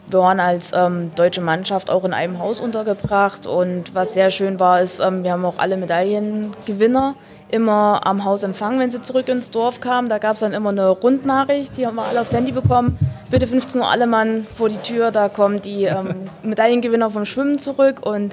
[0.09, 4.61] Wir waren als ähm, deutsche Mannschaft auch in einem Haus untergebracht und was sehr schön
[4.61, 7.15] war, ist, ähm, wir haben auch alle Medaillengewinner
[7.49, 10.09] immer am Haus empfangen, wenn sie zurück ins Dorf kamen.
[10.09, 12.99] Da gab es dann immer eine Rundnachricht, die haben wir alle aufs Handy bekommen.
[13.31, 17.59] Bitte 15 Uhr alle Mann vor die Tür, da kommen die ähm, Medaillengewinner vom Schwimmen
[17.59, 18.33] zurück und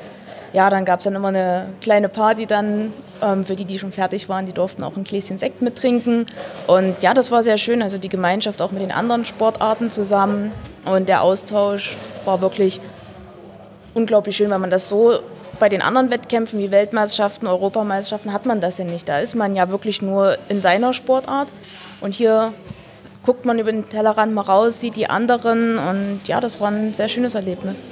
[0.53, 3.91] ja, dann gab es dann immer eine kleine Party dann ähm, für die, die schon
[3.91, 4.45] fertig waren.
[4.45, 6.27] Die durften auch ein Gläschen Sekt mittrinken.
[6.67, 7.81] Und ja, das war sehr schön.
[7.81, 10.51] Also die Gemeinschaft auch mit den anderen Sportarten zusammen.
[10.85, 12.81] Und der Austausch war wirklich
[13.93, 15.19] unglaublich schön, weil man das so
[15.59, 19.07] bei den anderen Wettkämpfen wie Weltmeisterschaften, Europameisterschaften hat man das ja nicht.
[19.07, 21.47] Da ist man ja wirklich nur in seiner Sportart.
[22.01, 22.53] Und hier
[23.23, 25.77] guckt man über den Tellerrand mal raus, sieht die anderen.
[25.77, 27.85] Und ja, das war ein sehr schönes Erlebnis.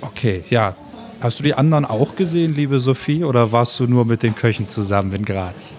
[0.00, 0.74] Okay, ja.
[1.20, 4.68] Hast du die anderen auch gesehen, liebe Sophie, oder warst du nur mit den Köchen
[4.68, 5.74] zusammen in Graz?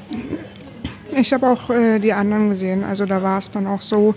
[1.12, 2.84] Ich habe auch äh, die anderen gesehen.
[2.84, 4.16] Also da war es dann auch so,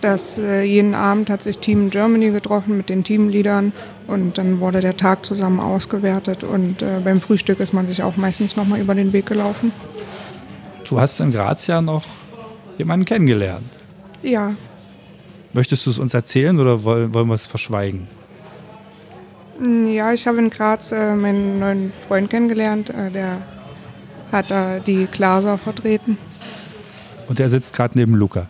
[0.00, 3.72] dass äh, jeden Abend hat sich Team Germany getroffen mit den Teamleadern
[4.06, 8.16] und dann wurde der Tag zusammen ausgewertet und äh, beim Frühstück ist man sich auch
[8.16, 9.72] meistens nochmal über den Weg gelaufen.
[10.88, 12.04] Du hast in Graz ja noch
[12.78, 13.70] jemanden kennengelernt.
[14.22, 14.54] Ja.
[15.52, 18.08] Möchtest du es uns erzählen oder wollen, wollen wir es verschweigen?
[19.86, 22.90] Ja, ich habe in Graz äh, meinen neuen Freund kennengelernt.
[22.90, 23.38] Äh, der
[24.32, 26.16] hat da die Glaser vertreten.
[27.28, 28.48] Und der sitzt gerade neben Luca.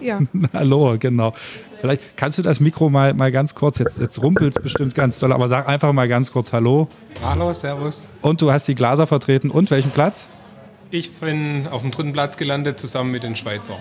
[0.00, 0.20] Ja.
[0.52, 1.32] Hallo, genau.
[1.80, 5.18] Vielleicht kannst du das Mikro mal, mal ganz kurz, jetzt, jetzt rumpelt es bestimmt ganz
[5.18, 6.88] toll, aber sag einfach mal ganz kurz Hallo.
[7.22, 8.06] Hallo, Servus.
[8.22, 10.28] Und du hast die Glaser vertreten und welchen Platz?
[10.90, 13.78] Ich bin auf dem dritten Platz gelandet, zusammen mit den Schweizer.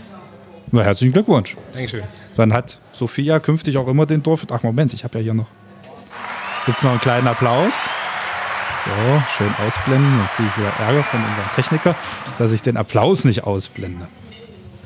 [0.72, 1.56] Na, herzlichen Glückwunsch.
[1.74, 2.04] Dankeschön.
[2.36, 4.46] Dann hat Sophia künftig auch immer den Dorf.
[4.52, 5.48] Ach, Moment, ich habe ja hier noch.
[6.66, 7.74] Gibt es noch einen kleinen Applaus?
[8.86, 10.20] So, schön ausblenden.
[10.22, 11.96] Jetzt kriege ich wieder Ärger von unserem Techniker,
[12.38, 14.08] dass ich den Applaus nicht ausblende.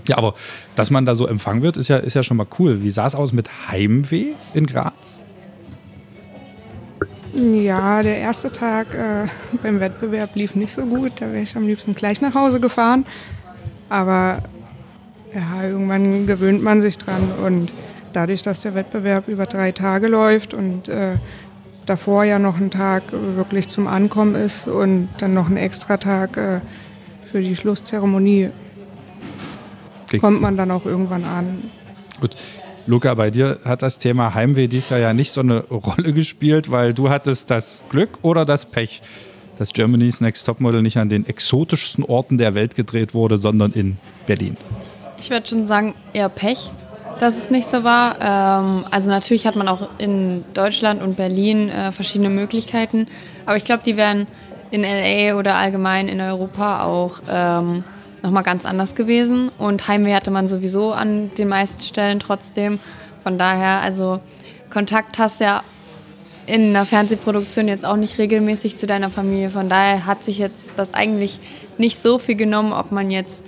[0.07, 0.33] Ja, aber
[0.75, 2.81] dass man da so empfangen wird, ist ja, ist ja schon mal cool.
[2.81, 5.19] Wie sah es aus mit Heimweh in Graz?
[7.33, 9.27] Ja, der erste Tag äh,
[9.63, 11.13] beim Wettbewerb lief nicht so gut.
[11.17, 13.05] Da wäre ich am liebsten gleich nach Hause gefahren.
[13.89, 14.43] Aber
[15.33, 17.31] ja, irgendwann gewöhnt man sich dran.
[17.45, 17.73] Und
[18.13, 21.15] dadurch, dass der Wettbewerb über drei Tage läuft und äh,
[21.85, 26.37] davor ja noch ein Tag wirklich zum Ankommen ist und dann noch ein extra Tag
[26.37, 26.61] äh,
[27.31, 28.49] für die Schlusszeremonie,
[30.17, 31.63] kommt man dann auch irgendwann an.
[32.19, 32.35] Gut.
[32.87, 36.71] Luca, bei dir hat das Thema Heimweh dieses Jahr ja nicht so eine Rolle gespielt,
[36.71, 39.01] weil du hattest das Glück oder das Pech,
[39.57, 43.97] dass Germany's Next Topmodel nicht an den exotischsten Orten der Welt gedreht wurde, sondern in
[44.25, 44.57] Berlin.
[45.19, 46.71] Ich würde schon sagen, eher Pech,
[47.19, 48.15] dass es nicht so war.
[48.21, 53.07] Ähm, also natürlich hat man auch in Deutschland und Berlin äh, verschiedene Möglichkeiten,
[53.45, 54.25] aber ich glaube, die wären
[54.71, 57.83] in LA oder allgemein in Europa auch ähm,
[58.21, 59.51] nochmal ganz anders gewesen.
[59.57, 62.79] Und Heimweh hatte man sowieso an den meisten Stellen trotzdem.
[63.23, 64.19] Von daher, also
[64.69, 65.63] Kontakt hast ja
[66.45, 69.49] in einer Fernsehproduktion jetzt auch nicht regelmäßig zu deiner Familie.
[69.49, 71.39] Von daher hat sich jetzt das eigentlich
[71.77, 73.43] nicht so viel genommen, ob man jetzt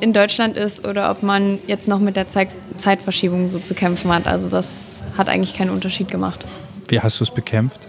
[0.00, 4.12] in Deutschland ist oder ob man jetzt noch mit der Zeit Zeitverschiebung so zu kämpfen
[4.12, 4.26] hat.
[4.26, 4.68] Also das
[5.16, 6.44] hat eigentlich keinen Unterschied gemacht.
[6.88, 7.88] Wie hast du es bekämpft?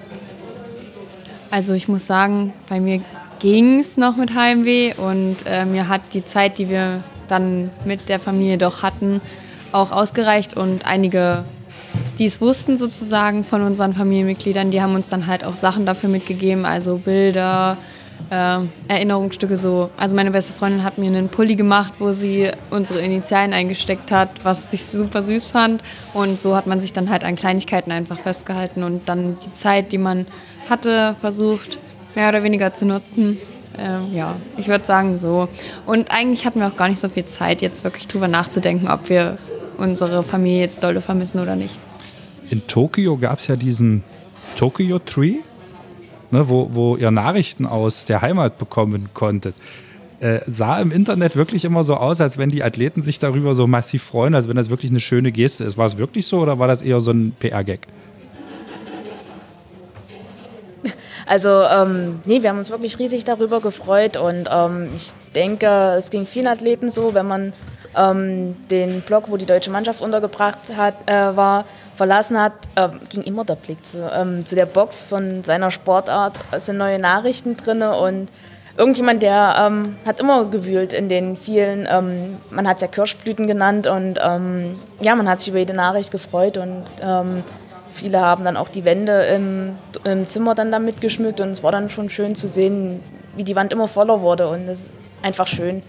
[1.52, 3.02] Also ich muss sagen, bei mir
[3.40, 8.10] ging es noch mit Heimweh und äh, mir hat die Zeit, die wir dann mit
[8.10, 9.22] der Familie doch hatten,
[9.72, 11.44] auch ausgereicht und einige,
[12.18, 16.10] die es wussten sozusagen von unseren Familienmitgliedern, die haben uns dann halt auch Sachen dafür
[16.10, 17.78] mitgegeben, also Bilder,
[18.30, 19.90] äh, Erinnerungsstücke so.
[19.98, 24.30] Also meine beste Freundin hat mir einen Pulli gemacht, wo sie unsere Initialen eingesteckt hat,
[24.44, 28.20] was ich super süß fand und so hat man sich dann halt an Kleinigkeiten einfach
[28.20, 30.26] festgehalten und dann die Zeit, die man
[30.70, 31.80] hatte, versucht
[32.16, 33.38] mehr oder weniger zu nutzen.
[33.78, 35.48] Ähm, ja, ich würde sagen so.
[35.86, 39.10] Und eigentlich hatten wir auch gar nicht so viel Zeit, jetzt wirklich drüber nachzudenken, ob
[39.10, 39.38] wir
[39.78, 41.78] unsere Familie jetzt dolle vermissen oder nicht.
[42.50, 44.04] In Tokio gab es ja diesen
[44.56, 45.38] Tokyo Tree,
[46.32, 49.56] ne, wo, wo ihr Nachrichten aus der Heimat bekommen konntet.
[50.20, 53.68] Äh, sah im Internet wirklich immer so aus, als wenn die Athleten sich darüber so
[53.68, 55.78] massiv freuen, als wenn das wirklich eine schöne Geste ist.
[55.78, 57.88] War es wirklich so oder war das eher so ein PR-Gag?
[61.26, 66.12] Also ähm, nee, wir haben uns wirklich riesig darüber gefreut und ähm, ich denke, es
[66.12, 67.54] ging vielen Athleten so, wenn man
[67.96, 73.24] ähm, den Block, wo die deutsche Mannschaft untergebracht hat, äh, war, verlassen hat, äh, ging
[73.24, 76.40] immer der Blick zu, ähm, zu der Box von seiner Sportart.
[76.52, 78.28] Es sind neue Nachrichten drin und
[78.78, 83.48] irgendjemand, der ähm, hat immer gewühlt in den vielen, ähm, man hat es ja Kirschblüten
[83.48, 84.20] genannt und
[85.02, 86.86] ja, man hat sich über jede Nachricht gefreut und
[87.96, 91.72] Viele haben dann auch die Wände im, im Zimmer dann damit geschmückt und es war
[91.72, 93.00] dann schon schön zu sehen,
[93.38, 95.82] wie die Wand immer voller wurde und es ist einfach schön,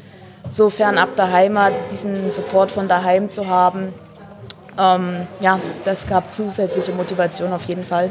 [0.48, 3.88] so fernab der Heimat diesen Support von daheim zu haben.
[4.78, 8.08] Ähm, ja, das gab zusätzliche Motivation auf jeden Fall.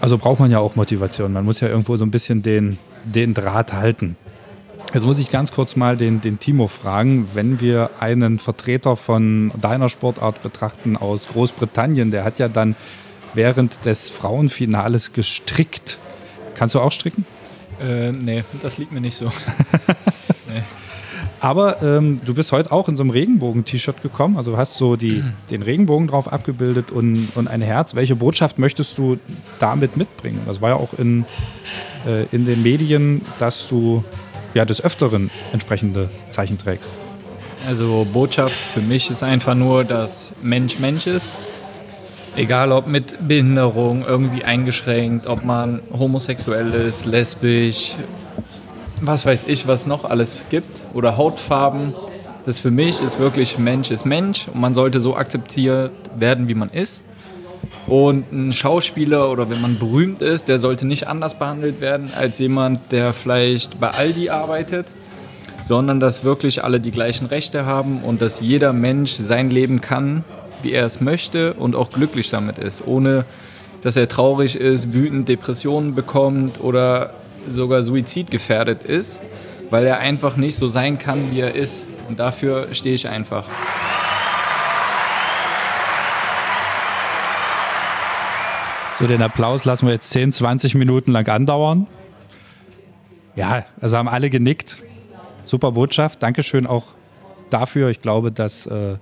[0.00, 1.32] Also braucht man ja auch Motivation.
[1.32, 4.16] Man muss ja irgendwo so ein bisschen den, den Draht halten.
[4.94, 9.52] Jetzt muss ich ganz kurz mal den, den Timo fragen, wenn wir einen Vertreter von
[9.60, 12.74] deiner Sportart betrachten aus Großbritannien, der hat ja dann
[13.34, 15.98] während des Frauenfinales gestrickt.
[16.54, 17.26] Kannst du auch stricken?
[17.80, 19.26] Äh, nee, das liegt mir nicht so.
[20.48, 20.62] nee.
[21.40, 24.38] Aber ähm, du bist heute auch in so einem Regenbogen-T-Shirt gekommen.
[24.38, 27.94] Also hast so die, den Regenbogen drauf abgebildet und, und ein Herz.
[27.94, 29.18] Welche Botschaft möchtest du
[29.58, 30.40] damit mitbringen?
[30.46, 31.26] Das war ja auch in,
[32.06, 34.02] äh, in den Medien, dass du
[34.54, 36.92] ja des Öfteren entsprechende Zeichen trägst.
[37.66, 41.30] Also Botschaft für mich ist einfach nur, dass Mensch Mensch ist.
[42.36, 47.94] Egal ob mit Behinderung, irgendwie eingeschränkt, ob man homosexuell ist, lesbisch,
[49.00, 51.94] was weiß ich, was noch alles gibt oder Hautfarben.
[52.44, 56.54] Das für mich ist wirklich Mensch ist Mensch und man sollte so akzeptiert werden, wie
[56.54, 57.02] man ist.
[57.86, 62.38] Und ein Schauspieler oder wenn man berühmt ist, der sollte nicht anders behandelt werden als
[62.38, 64.86] jemand, der vielleicht bei Aldi arbeitet,
[65.62, 70.24] sondern dass wirklich alle die gleichen Rechte haben und dass jeder Mensch sein Leben kann,
[70.62, 73.24] wie er es möchte und auch glücklich damit ist, ohne
[73.82, 77.10] dass er traurig ist, wütend Depressionen bekommt oder
[77.48, 79.20] sogar suizidgefährdet ist,
[79.70, 81.84] weil er einfach nicht so sein kann, wie er ist.
[82.08, 83.46] Und dafür stehe ich einfach.
[88.98, 91.86] So, den Applaus lassen wir jetzt 10, 20 Minuten lang andauern.
[93.36, 94.82] Ja, also haben alle genickt.
[95.44, 96.20] Super Botschaft.
[96.20, 96.84] Dankeschön auch
[97.48, 97.90] dafür.
[97.90, 98.96] Ich glaube, das äh,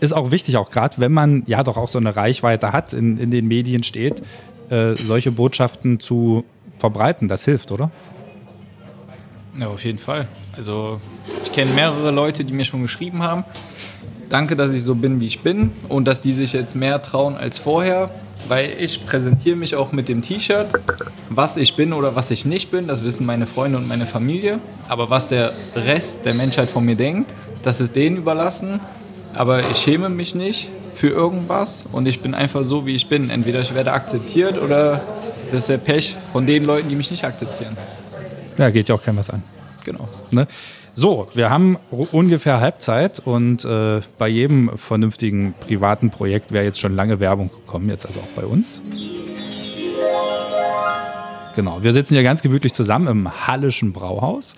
[0.00, 3.18] ist auch wichtig, auch gerade wenn man ja doch auch so eine Reichweite hat, in,
[3.18, 4.22] in den Medien steht,
[4.70, 7.28] äh, solche Botschaften zu verbreiten.
[7.28, 7.90] Das hilft, oder?
[9.58, 10.26] Ja, auf jeden Fall.
[10.56, 11.02] Also
[11.44, 13.44] ich kenne mehrere Leute, die mir schon geschrieben haben.
[14.30, 17.36] Danke, dass ich so bin, wie ich bin und dass die sich jetzt mehr trauen
[17.36, 18.10] als vorher
[18.46, 20.68] weil ich präsentiere mich auch mit dem T-Shirt.
[21.30, 24.60] Was ich bin oder was ich nicht bin, das wissen meine Freunde und meine Familie.
[24.88, 28.80] Aber was der Rest der Menschheit von mir denkt, das ist denen überlassen.
[29.34, 33.30] Aber ich schäme mich nicht für irgendwas und ich bin einfach so, wie ich bin.
[33.30, 35.02] Entweder ich werde akzeptiert oder
[35.50, 37.76] das ist der Pech von den Leuten, die mich nicht akzeptieren.
[38.56, 39.42] Ja, geht ja auch kein was an.
[39.84, 40.08] Genau.
[40.30, 40.46] Ne?
[41.00, 41.76] So, wir haben
[42.10, 47.88] ungefähr Halbzeit und äh, bei jedem vernünftigen privaten Projekt wäre jetzt schon lange Werbung gekommen,
[47.88, 48.90] jetzt also auch bei uns.
[51.54, 54.56] Genau, wir sitzen hier ganz gemütlich zusammen im Hallischen Brauhaus.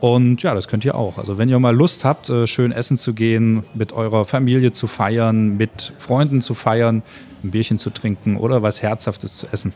[0.00, 1.16] Und ja, das könnt ihr auch.
[1.16, 4.86] Also wenn ihr mal Lust habt, äh, schön essen zu gehen, mit eurer Familie zu
[4.86, 7.02] feiern, mit Freunden zu feiern,
[7.42, 9.72] ein Bierchen zu trinken oder was Herzhaftes zu essen,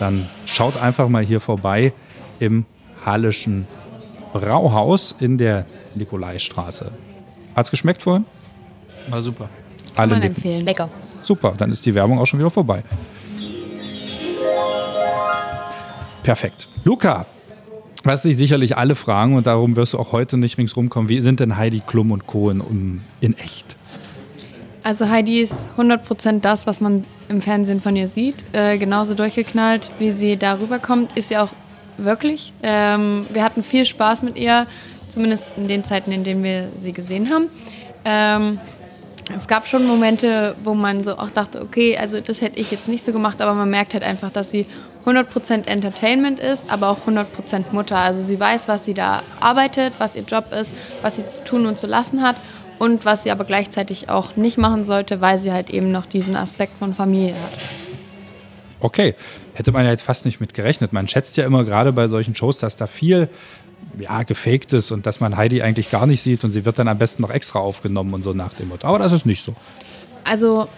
[0.00, 1.94] dann schaut einfach mal hier vorbei
[2.40, 2.66] im
[3.06, 3.66] Hallischen
[4.32, 5.14] Brauhaus.
[5.20, 6.92] In der Nikolaistraße.
[7.54, 8.24] Hat's geschmeckt vorhin?
[9.08, 9.48] War super.
[9.94, 10.36] Kann Alle man nicken.
[10.36, 10.64] empfehlen.
[10.64, 10.90] Lecker.
[11.22, 12.82] Super, dann ist die Werbung auch schon wieder vorbei.
[16.22, 16.68] Perfekt.
[16.84, 17.26] Luca,
[18.04, 21.20] was sich sicherlich alle fragen und darum wirst du auch heute nicht ringsrum kommen, wie
[21.20, 22.50] sind denn Heidi Klum und Co.
[22.50, 23.76] in, in echt?
[24.82, 28.44] Also Heidi ist 100% das, was man im Fernsehen von ihr sieht.
[28.52, 31.48] Äh, genauso durchgeknallt, wie sie darüber kommt, ist sie auch
[31.98, 32.52] wirklich.
[32.62, 34.66] Ähm, wir hatten viel Spaß mit ihr,
[35.08, 37.48] zumindest in den Zeiten, in denen wir sie gesehen haben.
[38.04, 38.58] Ähm,
[39.34, 42.86] es gab schon Momente, wo man so auch dachte, okay, also das hätte ich jetzt
[42.86, 44.66] nicht so gemacht, aber man merkt halt einfach, dass sie
[45.04, 47.26] 100% Entertainment ist, aber auch 100%
[47.72, 47.96] Mutter.
[47.96, 50.70] Also sie weiß, was sie da arbeitet, was ihr Job ist,
[51.02, 52.36] was sie zu tun und zu lassen hat
[52.78, 56.36] und was sie aber gleichzeitig auch nicht machen sollte, weil sie halt eben noch diesen
[56.36, 57.85] Aspekt von Familie hat.
[58.80, 59.14] Okay,
[59.54, 60.92] hätte man ja jetzt fast nicht mit gerechnet.
[60.92, 63.28] Man schätzt ja immer gerade bei solchen Shows, dass da viel
[63.98, 66.88] ja, gefaked ist und dass man Heidi eigentlich gar nicht sieht und sie wird dann
[66.88, 68.86] am besten noch extra aufgenommen und so nach dem Motto.
[68.86, 69.54] Aber das ist nicht so.
[70.24, 70.68] Also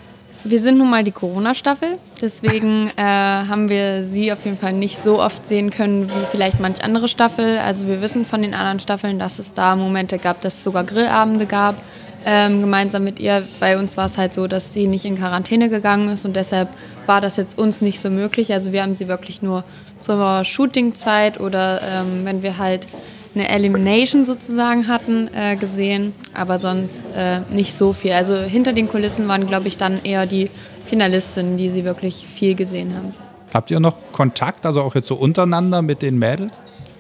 [0.45, 5.03] wir sind nun mal die Corona-Staffel, deswegen äh, haben wir sie auf jeden Fall nicht
[5.03, 7.59] so oft sehen können wie vielleicht manch andere Staffel.
[7.59, 10.85] Also wir wissen von den anderen Staffeln, dass es da Momente gab, dass es sogar
[10.85, 11.83] Grillabende gab,
[12.25, 13.43] ähm, gemeinsam mit ihr.
[13.59, 16.69] Bei uns war es halt so, dass sie nicht in Quarantäne gegangen ist und deshalb
[17.09, 18.53] war das jetzt uns nicht so möglich.
[18.53, 19.65] Also wir haben sie wirklich nur
[19.99, 22.87] zur Shootingzeit oder ähm, wenn wir halt
[23.35, 28.13] eine Elimination sozusagen hatten, äh, gesehen, aber sonst äh, nicht so viel.
[28.13, 30.51] Also hinter den Kulissen waren, glaube ich, dann eher die
[30.85, 33.15] Finalistinnen, die sie wirklich viel gesehen haben.
[33.53, 36.53] Habt ihr noch Kontakt, also auch jetzt so untereinander mit den Mädels?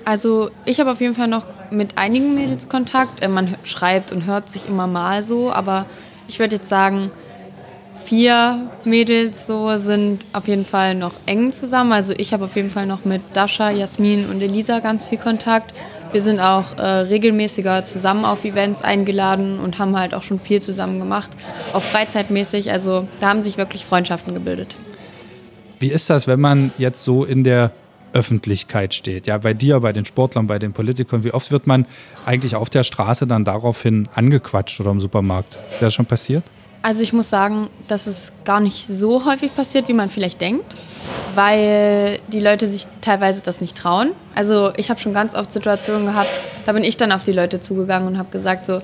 [0.04, 3.22] Also ich habe auf jeden Fall noch mit einigen Mädels Kontakt.
[3.22, 5.86] Äh, man schreibt und hört sich immer mal so, aber
[6.28, 7.11] ich würde jetzt sagen,
[8.09, 11.92] vier Mädels so sind auf jeden Fall noch eng zusammen.
[11.92, 15.74] Also ich habe auf jeden Fall noch mit Dasha, Jasmin und Elisa ganz viel Kontakt.
[16.12, 20.62] Wir sind auch äh, regelmäßiger zusammen auf Events eingeladen und haben halt auch schon viel
[20.62, 21.28] zusammen gemacht,
[21.74, 22.72] auch freizeitmäßig.
[22.72, 24.74] Also da haben sich wirklich Freundschaften gebildet.
[25.78, 27.72] Wie ist das, wenn man jetzt so in der
[28.14, 29.26] Öffentlichkeit steht?
[29.26, 31.24] Ja, bei dir, bei den Sportlern, bei den Politikern.
[31.24, 31.84] Wie oft wird man
[32.24, 35.59] eigentlich auf der Straße dann daraufhin angequatscht oder im Supermarkt?
[35.72, 36.42] Ist das schon passiert?
[36.83, 40.74] Also ich muss sagen, dass es gar nicht so häufig passiert, wie man vielleicht denkt,
[41.35, 44.12] weil die Leute sich teilweise das nicht trauen.
[44.35, 46.31] Also ich habe schon ganz oft Situationen gehabt,
[46.64, 48.81] da bin ich dann auf die Leute zugegangen und habe gesagt so,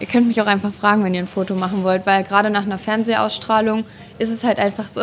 [0.00, 2.64] ihr könnt mich auch einfach fragen, wenn ihr ein Foto machen wollt, weil gerade nach
[2.64, 3.84] einer Fernsehausstrahlung
[4.18, 5.02] ist es halt einfach so,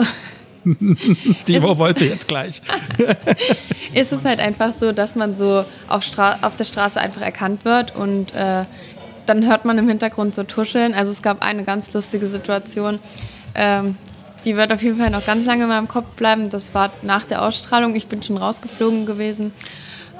[1.46, 2.62] Timo wollte jetzt gleich.
[3.94, 7.66] ist es halt einfach so, dass man so auf, Stra auf der Straße einfach erkannt
[7.66, 8.66] wird und äh,
[9.32, 10.93] dann hört man im Hintergrund so tuscheln.
[10.93, 12.99] Also es gab eine ganz lustige Situation.
[13.55, 13.95] Ähm,
[14.43, 16.49] die wird auf jeden Fall noch ganz lange in meinem Kopf bleiben.
[16.49, 17.95] Das war nach der Ausstrahlung.
[17.95, 19.53] Ich bin schon rausgeflogen gewesen.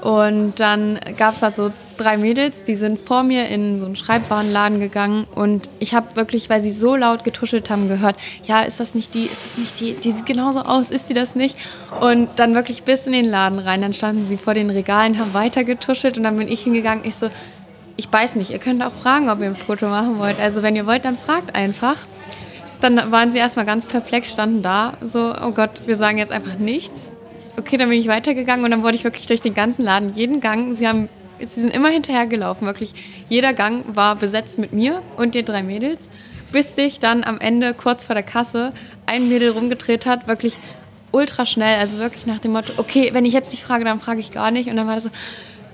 [0.00, 3.94] Und dann gab es da so drei Mädels, die sind vor mir in so einen
[3.94, 8.80] Schreibwarenladen gegangen und ich habe wirklich, weil sie so laut getuschelt haben, gehört, ja, ist
[8.80, 11.56] das nicht die, ist das nicht die, die sieht genauso aus, ist sie das nicht?
[12.00, 15.34] Und dann wirklich bis in den Laden rein, dann standen sie vor den Regalen, haben
[15.34, 17.30] weiter getuschelt und dann bin ich hingegangen, ich so,
[17.96, 20.40] ich weiß nicht, ihr könnt auch fragen, ob ihr ein Foto machen wollt.
[20.40, 21.96] Also wenn ihr wollt, dann fragt einfach.
[22.80, 26.58] Dann waren sie erstmal ganz perplex, standen da, so, oh Gott, wir sagen jetzt einfach
[26.58, 27.10] nichts.
[27.56, 30.40] Okay, dann bin ich weitergegangen und dann wurde ich wirklich durch den ganzen Laden, jeden
[30.40, 32.94] Gang, sie haben, sie sind immer hinterhergelaufen, wirklich.
[33.28, 36.08] Jeder Gang war besetzt mit mir und den drei Mädels,
[36.50, 38.72] bis sich dann am Ende, kurz vor der Kasse,
[39.06, 40.56] ein Mädel rumgedreht hat, wirklich
[41.12, 44.20] ultra schnell, also wirklich nach dem Motto, okay, wenn ich jetzt nicht frage, dann frage
[44.20, 44.68] ich gar nicht.
[44.68, 45.10] Und dann war das so,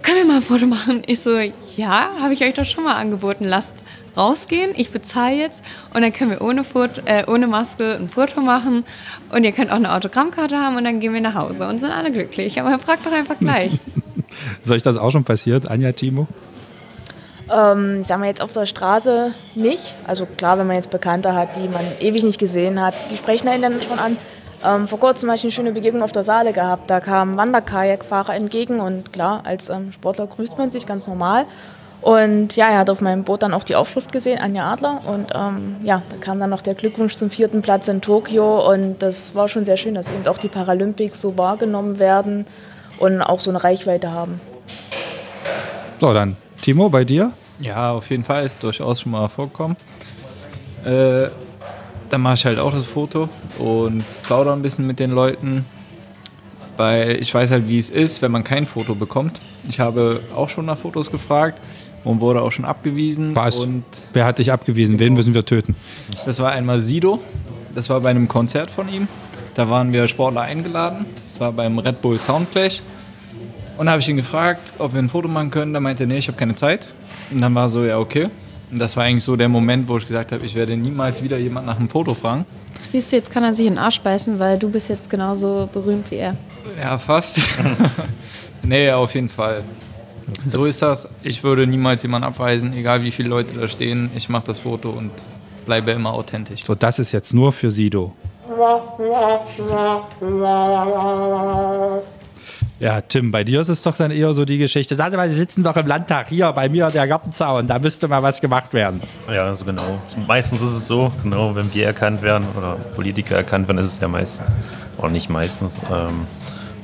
[0.03, 1.03] können wir mal ein Foto machen?
[1.07, 1.39] Ich so,
[1.77, 3.45] ja, habe ich euch doch schon mal angeboten.
[3.45, 3.73] Lasst
[4.17, 5.63] rausgehen, ich bezahle jetzt
[5.95, 8.85] und dann können wir ohne, Foto, äh, ohne Maske ein Foto machen
[9.31, 11.93] und ihr könnt auch eine Autogrammkarte haben und dann gehen wir nach Hause und sind
[11.93, 12.61] alle glücklich.
[12.61, 13.79] Aber fragt doch einfach gleich.
[14.63, 16.27] Ist euch das auch schon passiert, Anja, Timo?
[17.51, 19.95] Ähm, sagen wir jetzt auf der Straße nicht.
[20.07, 23.49] Also klar, wenn man jetzt Bekannte hat, die man ewig nicht gesehen hat, die sprechen
[23.49, 24.19] einen dann schon an.
[24.65, 26.91] Ähm, vor kurzem habe ich eine schöne Begegnung auf der Saale gehabt.
[26.91, 31.47] Da kamen Wanderkajakfahrer entgegen und klar, als ähm, Sportler grüßt man sich ganz normal.
[32.01, 35.01] Und ja, er hat auf meinem Boot dann auch die Aufschrift gesehen, Anja Adler.
[35.07, 38.73] Und ähm, ja, da kam dann noch der Glückwunsch zum vierten Platz in Tokio.
[38.73, 42.47] Und das war schon sehr schön, dass eben auch die Paralympics so wahrgenommen werden
[42.99, 44.41] und auch so eine Reichweite haben.
[45.99, 47.33] So, dann Timo, bei dir?
[47.59, 49.77] Ja, auf jeden Fall ist durchaus schon mal vorgekommen.
[50.85, 51.29] Äh,
[52.11, 53.29] dann mache ich halt auch das Foto
[53.59, 55.65] und plaudere ein bisschen mit den Leuten,
[56.77, 59.41] weil ich weiß halt, wie es ist, wenn man kein Foto bekommt.
[59.69, 61.61] Ich habe auch schon nach Fotos gefragt
[62.05, 63.35] und wurde auch schon abgewiesen.
[63.35, 63.57] Was?
[63.57, 64.99] Und Wer hat dich abgewiesen?
[64.99, 65.75] Wen müssen wir töten?
[66.25, 67.21] das war einmal Sido,
[67.75, 69.09] das war bei einem Konzert von ihm.
[69.55, 71.07] Da waren wir Sportler eingeladen.
[71.29, 72.81] Das war beim Red Bull Soundclash.
[73.77, 75.73] Und da habe ich ihn gefragt, ob wir ein Foto machen können.
[75.73, 76.87] Da meinte er, nee, ich habe keine Zeit.
[77.31, 78.29] Und dann war so, ja, okay.
[78.71, 81.39] Und das war eigentlich so der Moment, wo ich gesagt habe, ich werde niemals wieder
[81.39, 82.45] jemand nach einem Foto fragen.
[82.85, 85.69] Siehst du, jetzt kann er sich in den Arsch beißen, weil du bist jetzt genauso
[85.73, 86.37] berühmt wie er.
[86.81, 87.41] Ja, fast.
[88.63, 89.63] nee, auf jeden Fall.
[90.45, 91.09] So ist das.
[91.23, 94.11] Ich würde niemals jemanden abweisen, egal wie viele Leute da stehen.
[94.15, 95.11] Ich mache das Foto und
[95.65, 96.65] bleibe immer authentisch.
[96.65, 98.13] So, das ist jetzt nur für Sido.
[102.81, 104.95] Ja, Tim, bei dir ist es doch dann eher so die Geschichte.
[104.95, 108.23] Sag mal, Sie sitzen doch im Landtag hier bei mir der Gartenzaun, da müsste mal
[108.23, 109.01] was gemacht werden.
[109.27, 109.99] Ja, also genau.
[110.29, 113.99] Meistens ist es so, genau, wenn wir erkannt werden oder Politiker erkannt werden, ist es
[113.99, 114.57] ja meistens,
[114.97, 116.29] oder nicht meistens, ähm,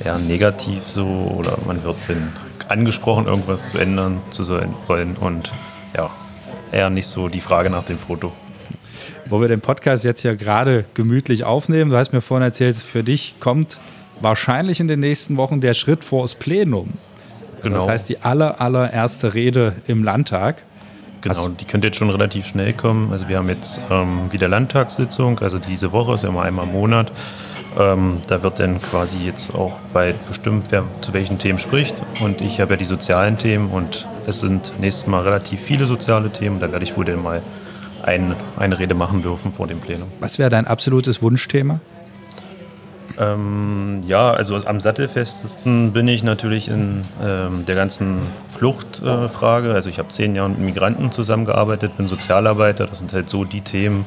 [0.05, 2.32] eher negativ so oder man wird dann
[2.68, 5.53] angesprochen, irgendwas zu ändern zu sollen wollen und
[5.97, 6.11] ja,
[6.72, 8.32] eher nicht so die Frage nach dem Foto.
[9.26, 13.05] Wo wir den Podcast jetzt hier gerade gemütlich aufnehmen, du hast mir vorhin erzählt, für
[13.05, 13.78] dich kommt
[14.25, 16.95] wahrscheinlich in den nächsten Wochen der Schritt vors Plenum.
[17.62, 17.79] Genau.
[17.79, 20.57] Das heißt, die aller, allererste Rede im Landtag.
[21.20, 23.11] Genau, die könnte jetzt schon relativ schnell kommen.
[23.12, 26.72] Also wir haben jetzt ähm, wieder Landtagssitzung, also diese Woche ist ja immer einmal im
[26.72, 27.11] Monat.
[27.79, 31.95] Ähm, da wird dann quasi jetzt auch bald bestimmt, wer zu welchen Themen spricht.
[32.20, 36.31] Und ich habe ja die sozialen Themen und es sind nächstes Mal relativ viele soziale
[36.31, 36.61] Themen.
[36.61, 37.43] Da werde ich wohl dann mal
[38.03, 40.09] ein, eine Rede machen dürfen vor dem Plenum.
[40.20, 41.81] Was wäre dein absolutes Wunschthema?
[43.18, 49.72] Ähm, ja, also am sattelfestesten bin ich natürlich in ähm, der ganzen Fluchtfrage.
[49.72, 52.86] also ich habe zehn Jahre mit Migranten zusammengearbeitet, bin Sozialarbeiter.
[52.86, 54.05] Das sind halt so die Themen,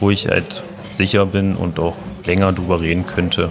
[0.00, 3.50] wo ich halt sicher bin und auch länger drüber reden könnte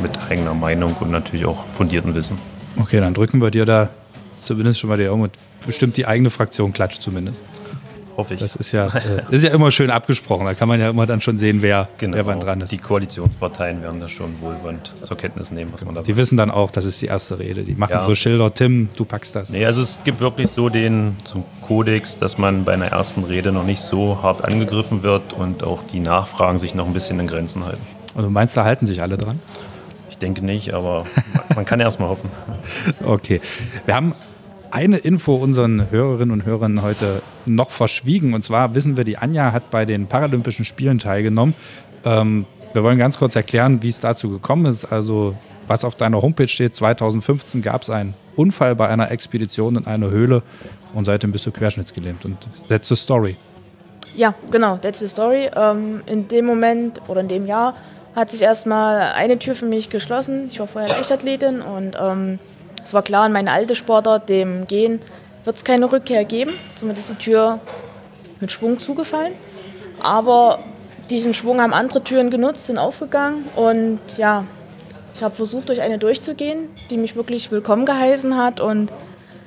[0.00, 2.38] mit eigener Meinung und natürlich auch fundierten Wissen.
[2.76, 3.88] Okay, dann drücken wir dir da
[4.38, 5.32] zumindest schon mal die Augen und
[5.66, 7.44] bestimmt die eigene Fraktion klatscht zumindest.
[8.16, 8.40] Hoffe ich.
[8.40, 10.44] Das ist ja, äh, ist ja immer schön abgesprochen.
[10.44, 12.16] Da kann man ja immer dann schon sehen, wer, genau.
[12.16, 12.70] wer wann dran ist.
[12.70, 16.50] Die Koalitionsparteien werden das schon wohlwollend zur Kenntnis nehmen, was man da Die wissen dann
[16.50, 17.62] auch, das ist die erste Rede.
[17.62, 18.04] Die machen Ja.
[18.06, 19.50] so Schilder, Tim, du packst das.
[19.50, 23.52] Nee, also es gibt wirklich so den zum Kodex, dass man bei einer ersten Rede
[23.52, 27.26] noch nicht so hart angegriffen wird und auch die Nachfragen sich noch ein bisschen in
[27.26, 27.82] Grenzen halten.
[28.14, 29.40] Und du meinst, da halten sich alle dran?
[30.10, 31.06] Ich denke nicht, aber
[31.54, 32.30] man kann erst mal hoffen.
[33.04, 33.40] Okay.
[33.86, 34.14] Wir haben
[34.72, 38.32] eine Info unseren Hörerinnen und Hörern heute noch verschwiegen.
[38.32, 41.54] Und zwar wissen wir, die Anja hat bei den Paralympischen Spielen teilgenommen.
[42.04, 44.86] Ähm, wir wollen ganz kurz erklären, wie es dazu gekommen ist.
[44.86, 45.34] Also,
[45.66, 50.08] was auf deiner Homepage steht, 2015 gab es einen Unfall bei einer Expedition in einer
[50.08, 50.42] Höhle
[50.94, 52.24] und seitdem bist du querschnittsgelähmt.
[52.24, 53.36] Und that's the story.
[54.16, 55.50] Ja, genau, that's the story.
[55.54, 57.74] Ähm, in dem Moment oder in dem Jahr
[58.14, 60.48] hat sich erstmal eine Tür für mich geschlossen.
[60.50, 62.38] Ich war vorher Leichtathletin und ähm,
[62.84, 65.00] es war klar, in meine alte Sportart, dem Gehen,
[65.44, 66.52] wird es keine Rückkehr geben.
[66.76, 67.60] Somit ist die Tür
[68.40, 69.32] mit Schwung zugefallen.
[70.00, 70.58] Aber
[71.10, 74.44] diesen Schwung haben andere Türen genutzt, sind aufgegangen und ja,
[75.14, 78.90] ich habe versucht, durch eine durchzugehen, die mich wirklich willkommen geheißen hat und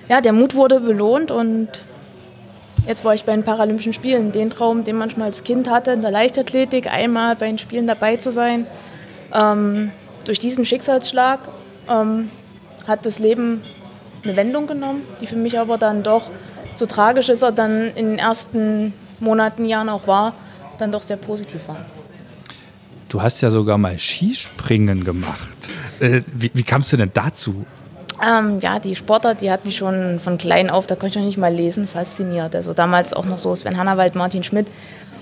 [0.08, 1.70] ja, der Mut wurde belohnt und
[2.88, 4.32] Jetzt war ich bei den Paralympischen Spielen.
[4.32, 7.88] Den Traum, den man schon als Kind hatte, in der Leichtathletik, einmal bei den Spielen
[7.88, 8.68] dabei zu sein.
[9.34, 9.92] Ähm,
[10.24, 11.40] durch diesen Schicksalsschlag
[11.90, 12.30] ähm,
[12.88, 13.62] hat das Leben
[14.24, 16.30] eine Wendung genommen, die für mich aber dann doch,
[16.76, 20.34] so tragisch es er dann in den ersten Monaten, Jahren auch war,
[20.80, 21.78] dann doch sehr positiv war.
[23.10, 25.58] Du hast ja sogar mal Skispringen gemacht.
[26.00, 27.66] Äh, wie, wie kamst du denn dazu?
[28.26, 31.26] Ähm, ja, die Sportart, die hat mich schon von klein auf, da konnte ich noch
[31.26, 32.56] nicht mal lesen, fasziniert.
[32.56, 34.68] Also damals auch noch so Sven Hannawald, Martin Schmidt.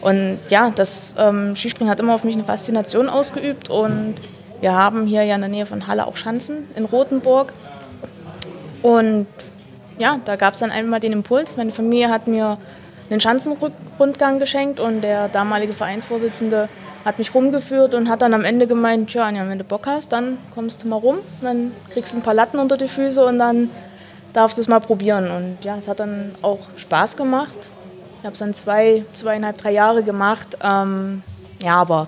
[0.02, 3.70] Und ja, das ähm, Skispringen hat immer auf mich eine Faszination ausgeübt.
[3.70, 4.16] Und
[4.64, 7.52] wir haben hier ja in der Nähe von Halle auch Schanzen in Rothenburg.
[8.82, 9.28] Und
[10.00, 11.58] ja, da gab es dann einmal den Impuls.
[11.58, 12.58] Meine Familie hat mir
[13.10, 16.70] einen Schanzenrundgang geschenkt und der damalige Vereinsvorsitzende
[17.04, 20.14] hat mich rumgeführt und hat dann am Ende gemeint, ja, Anja, wenn du Bock hast,
[20.14, 23.40] dann kommst du mal rum, dann kriegst du ein paar Latten unter die Füße und
[23.40, 23.70] dann
[24.32, 25.30] darfst du es mal probieren.
[25.30, 27.58] Und ja, es hat dann auch Spaß gemacht.
[28.20, 30.58] Ich habe es dann zwei, zweieinhalb, drei Jahre gemacht.
[30.64, 31.22] Ähm,
[31.62, 32.08] ja, aber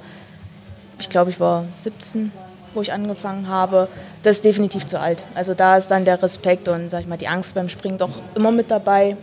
[0.99, 2.32] ich glaube, ich war 17,
[2.76, 3.88] wo ich angefangen habe.
[4.24, 5.24] Das ist definitiv zu alt.
[5.34, 8.20] Also da ist dann der Respekt und sag ich mal, die Angst beim Springen doch
[8.36, 9.18] immer mit dabei.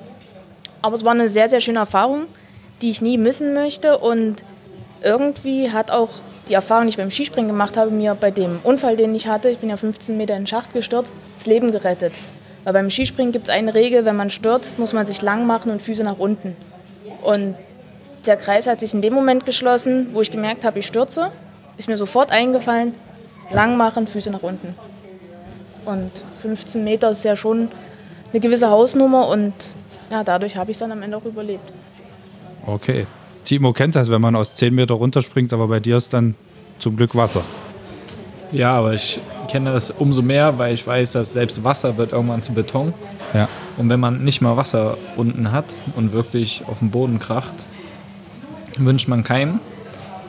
[0.81, 2.27] Aber es war eine sehr, sehr schöne Erfahrung,
[2.81, 3.99] die ich nie missen möchte.
[3.99, 4.43] Und
[5.03, 6.11] irgendwie hat auch
[6.49, 9.49] die Erfahrung, die ich beim Skispringen gemacht habe, mir bei dem Unfall, den ich hatte,
[9.49, 12.13] ich bin ja 15 Meter in den Schacht gestürzt, das Leben gerettet.
[12.65, 15.71] Weil beim Skispringen gibt es eine Regel, wenn man stürzt, muss man sich lang machen
[15.71, 16.57] und Füße nach unten.
[17.23, 17.55] Und
[18.27, 21.31] der Kreis hat sich in dem Moment geschlossen, wo ich gemerkt habe, ich stürze.
[21.77, 22.95] Ist mir sofort eingefallen,
[23.53, 24.75] lang machen, Füße nach unten.
[25.85, 26.11] Und
[26.43, 27.69] 15 Meter ist ja schon
[28.33, 29.53] eine gewisse Hausnummer und
[30.11, 31.73] ja, dadurch habe ich es dann am Ende auch überlebt.
[32.67, 33.07] Okay.
[33.45, 36.35] Timo kennt das, wenn man aus 10 Meter runterspringt, aber bei dir ist dann
[36.79, 37.43] zum Glück Wasser.
[38.53, 42.43] Ja, aber ich kenne das umso mehr, weil ich weiß, dass selbst Wasser wird irgendwann
[42.43, 42.95] zu Beton.
[43.35, 43.49] Ja.
[43.77, 45.65] Und wenn man nicht mal Wasser unten hat
[45.97, 47.55] und wirklich auf dem Boden kracht,
[48.77, 49.59] wünscht man keinem.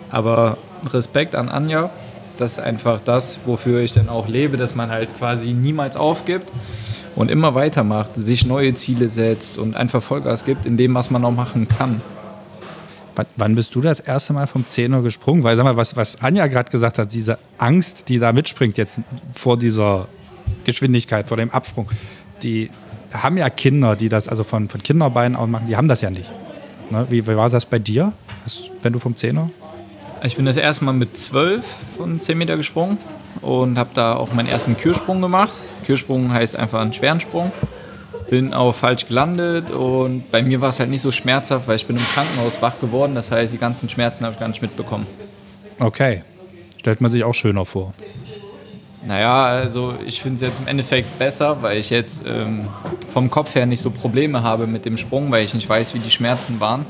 [0.09, 0.57] Aber
[0.89, 1.89] Respekt an Anja,
[2.37, 6.51] das ist einfach das, wofür ich dann auch lebe, dass man halt quasi niemals aufgibt
[7.15, 11.23] und immer weitermacht, sich neue Ziele setzt und einfach Vollgas gibt in dem, was man
[11.25, 12.01] auch machen kann.
[13.15, 15.43] W wann bist du das erste Mal vom Zehner gesprungen?
[15.43, 19.01] Weil sag mal, was, was Anja gerade gesagt hat, diese Angst, die da mitspringt jetzt
[19.31, 20.07] vor dieser
[20.65, 21.87] Geschwindigkeit, vor dem Absprung,
[22.41, 22.71] die
[23.13, 26.09] haben ja Kinder, die das also von, von Kinderbeinen aus machen, die haben das ja
[26.09, 26.31] nicht.
[26.89, 27.05] Ne?
[27.09, 28.13] Wie, wie war das bei dir,
[28.81, 29.51] wenn du vom Zehner?
[30.25, 31.65] Ich bin das erste Mal mit 12
[31.97, 32.97] von 10 Meter gesprungen
[33.41, 35.51] und habe da auch meinen ersten Kürsprung gemacht.
[35.85, 37.51] Kürsprung heißt einfach einen schweren Sprung.
[38.29, 41.87] Bin auch falsch gelandet und bei mir war es halt nicht so schmerzhaft, weil ich
[41.87, 43.15] bin im Krankenhaus wach geworden.
[43.15, 45.05] Das heißt, die ganzen Schmerzen habe ich gar nicht mitbekommen.
[45.79, 46.23] Okay.
[46.79, 47.93] Stellt man sich auch schöner vor.
[49.05, 52.69] Naja, also ich finde es jetzt im Endeffekt besser, weil ich jetzt ähm,
[53.11, 55.99] vom Kopf her nicht so Probleme habe mit dem Sprung, weil ich nicht weiß, wie
[55.99, 56.85] die Schmerzen waren.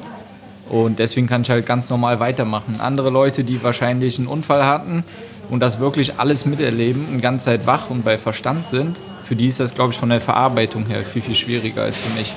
[0.74, 2.82] Und deswegen kann ich halt ganz normal weitermachen.
[2.82, 5.04] Andere Leute, die wahrscheinlich einen Unfall hatten
[5.52, 9.46] und das wirklich alles miterleben und ganze Zeit wach und bei Verstand sind, für die
[9.46, 12.34] ist das, glaube ich, von der Verarbeitung her viel, viel schwieriger als für mich.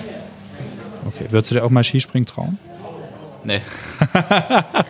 [1.07, 2.59] Okay, würdest du dir auch mal Skispringen trauen?
[3.43, 3.62] Nee.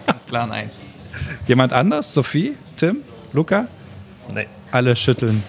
[0.06, 0.68] ganz klar nein.
[1.46, 2.12] Jemand anders?
[2.12, 2.56] Sophie?
[2.76, 2.96] Tim?
[3.32, 3.68] Luca?
[4.34, 4.48] Nee.
[4.72, 5.44] Alle schütteln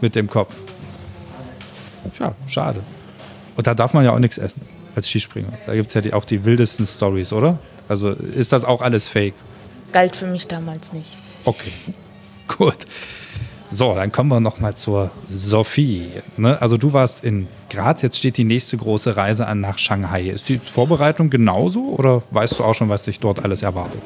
[0.00, 0.54] mit dem Kopf.
[2.20, 2.80] Ja, schade.
[3.56, 5.52] Und da darf man ja auch nichts essen als Skispringer.
[5.66, 7.58] Da gibt es ja die, auch die wildesten Stories, oder?
[7.88, 9.34] Also ist das auch alles fake?
[9.92, 11.08] Galt für mich damals nicht.
[11.44, 11.72] Okay,
[12.58, 12.84] gut.
[13.70, 16.08] So, dann kommen wir noch mal zur Sophie.
[16.38, 16.60] Ne?
[16.60, 20.22] Also du warst in Graz, jetzt steht die nächste große Reise an nach Shanghai.
[20.22, 24.00] Ist die Vorbereitung genauso oder weißt du auch schon, was dich dort alles erwartet?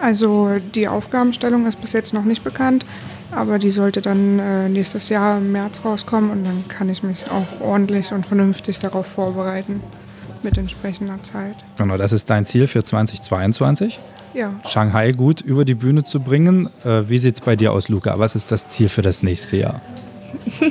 [0.00, 2.84] Also die Aufgabenstellung ist bis jetzt noch nicht bekannt,
[3.30, 7.30] aber die sollte dann äh, nächstes Jahr im März rauskommen und dann kann ich mich
[7.30, 9.82] auch ordentlich und vernünftig darauf vorbereiten
[10.44, 11.56] mit entsprechender Zeit.
[11.78, 13.98] Genau, das ist dein Ziel für 2022?
[14.34, 14.52] Ja.
[14.68, 16.70] Shanghai gut über die Bühne zu bringen.
[16.84, 18.18] Äh, wie sieht es bei dir aus, Luca?
[18.18, 19.80] Was ist das Ziel für das nächste Jahr?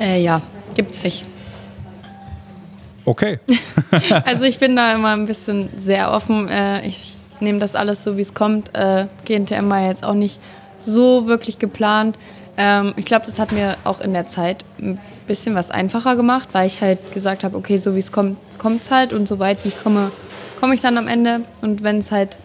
[0.00, 0.40] Äh, ja,
[0.76, 1.26] gibt's nicht.
[3.04, 3.40] Okay.
[4.24, 6.48] Also ich bin da immer ein bisschen sehr offen.
[6.48, 8.72] Äh, ich nehme das alles so, wie es kommt.
[8.76, 10.38] Äh, GNTM war jetzt auch nicht
[10.78, 12.16] so wirklich geplant.
[12.56, 14.64] Ähm, ich glaube, das hat mir auch in der Zeit
[15.28, 18.82] bisschen was einfacher gemacht, weil ich halt gesagt habe, okay, so wie es kommt, kommt
[18.82, 20.10] es halt und so weit wie ich komme,
[20.58, 21.42] komme ich dann am Ende.
[21.60, 22.38] Und wenn es halt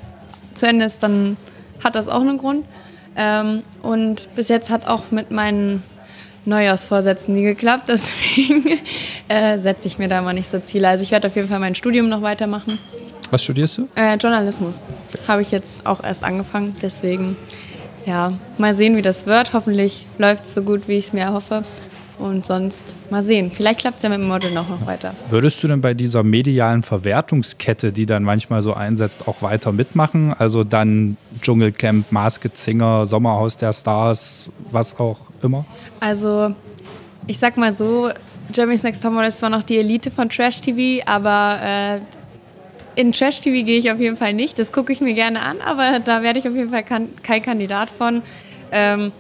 [0.54, 1.38] zu Ende ist, dann
[1.84, 2.66] hat das auch einen Grund.
[3.16, 5.84] Ähm, und bis jetzt hat auch mit meinen
[6.46, 8.80] Neujahrsvorsätzen nie geklappt, deswegen
[9.28, 10.88] äh, setze ich mir da immer nicht so Ziele.
[10.90, 12.80] Also ich werde auf jeden Fall mein Studium noch weitermachen.
[13.32, 13.88] Was studierst du?
[13.96, 14.82] Äh, Journalismus
[15.28, 17.36] habe ich jetzt auch erst angefangen, deswegen
[18.06, 19.54] ja, mal sehen, wie das wird.
[19.54, 21.64] Hoffentlich läuft es so gut, wie ich es mir erhoffe.
[22.20, 23.52] Und sonst mal sehen.
[23.52, 25.16] Vielleicht klappt es ja mit dem Model noch, noch weiter.
[25.30, 30.34] Würdest du denn bei dieser medialen Verwertungskette, die dann manchmal so einsetzt, auch weiter mitmachen?
[30.38, 35.66] Also dann Dschungelcamp, Masked Singer, Sommerhaus der Stars, was auch immer?
[36.00, 36.54] Also,
[37.28, 38.10] ich sag mal so,
[38.54, 42.00] Jeremy's Next Topmodel ist zwar noch die Elite von Trash TV, aber äh,
[42.96, 44.60] in Trash TV gehe ich auf jeden Fall nicht.
[44.60, 47.90] Das gucke ich mir gerne an, aber da werde ich auf jeden Fall kein Kandidat
[47.90, 48.22] von.
[48.72, 49.12] Ähm,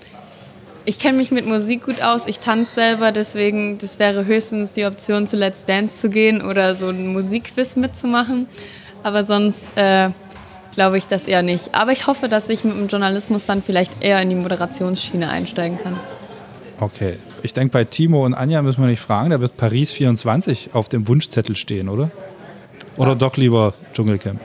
[0.85, 4.85] ich kenne mich mit Musik gut aus, ich tanze selber, deswegen das wäre höchstens die
[4.85, 8.47] Option zu Let's Dance zu gehen oder so ein Musikquiz mitzumachen.
[9.03, 10.09] Aber sonst äh,
[10.73, 11.73] glaube ich das eher nicht.
[11.73, 15.77] Aber ich hoffe, dass ich mit dem Journalismus dann vielleicht eher in die Moderationsschiene einsteigen
[15.81, 15.99] kann.
[16.79, 17.17] Okay.
[17.43, 19.29] Ich denke, bei Timo und Anja müssen wir nicht fragen.
[19.29, 22.11] Da wird Paris 24 auf dem Wunschzettel stehen, oder?
[22.97, 24.39] Oder doch lieber Dschungelcamp?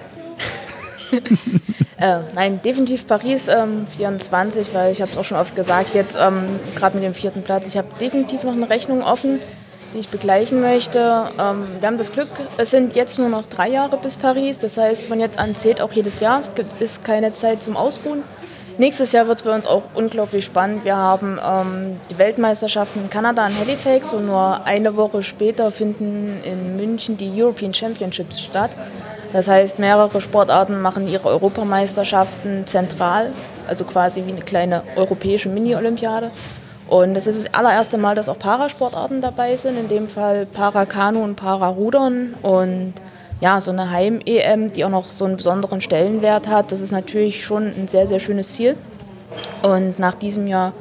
[2.01, 6.17] Äh, nein, definitiv Paris ähm, 24, weil ich habe es auch schon oft gesagt, jetzt
[6.21, 9.41] ähm, gerade mit dem vierten Platz, ich habe definitiv noch eine Rechnung offen,
[9.93, 11.31] die ich begleichen möchte.
[11.41, 14.77] Ähm, wir haben das Glück, es sind jetzt nur noch drei Jahre bis Paris, das
[14.77, 18.23] heißt von jetzt an zählt auch jedes Jahr, es ist keine Zeit zum Ausruhen.
[18.79, 20.85] Nächstes Jahr wird es bei uns auch unglaublich spannend.
[20.85, 26.41] Wir haben ähm, die Weltmeisterschaften in Kanada in Halifax und nur eine Woche später finden
[26.45, 28.71] in München die European Championships statt.
[29.33, 33.31] Das heißt, mehrere Sportarten machen ihre Europameisterschaften zentral,
[33.67, 36.31] also quasi wie eine kleine europäische Mini-Olympiade.
[36.89, 41.23] Und es ist das allererste Mal, dass auch Parasportarten dabei sind, in dem Fall Parakanu
[41.23, 42.35] und Pararudern.
[42.41, 42.95] Und
[43.41, 47.45] ja, so eine Heim-EM, die auch noch so einen besonderen Stellenwert hat, das ist natürlich
[47.45, 48.75] schon ein sehr, sehr schönes Ziel.
[49.63, 50.73] Und nach diesem Jahr,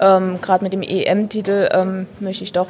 [0.00, 2.68] ähm, gerade mit dem EM-Titel, ähm, möchte ich doch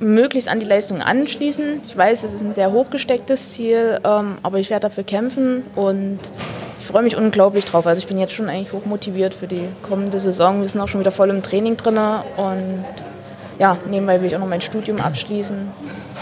[0.00, 1.82] möglichst an die Leistung anschließen.
[1.86, 6.18] Ich weiß, es ist ein sehr hochgestecktes Ziel, ähm, aber ich werde dafür kämpfen und
[6.80, 7.86] ich freue mich unglaublich drauf.
[7.86, 10.60] Also ich bin jetzt schon eigentlich hoch motiviert für die kommende Saison.
[10.60, 11.98] Wir sind auch schon wieder voll im Training drin
[12.36, 12.84] und
[13.58, 15.56] ja, nebenbei will ich auch noch mein Studium abschließen.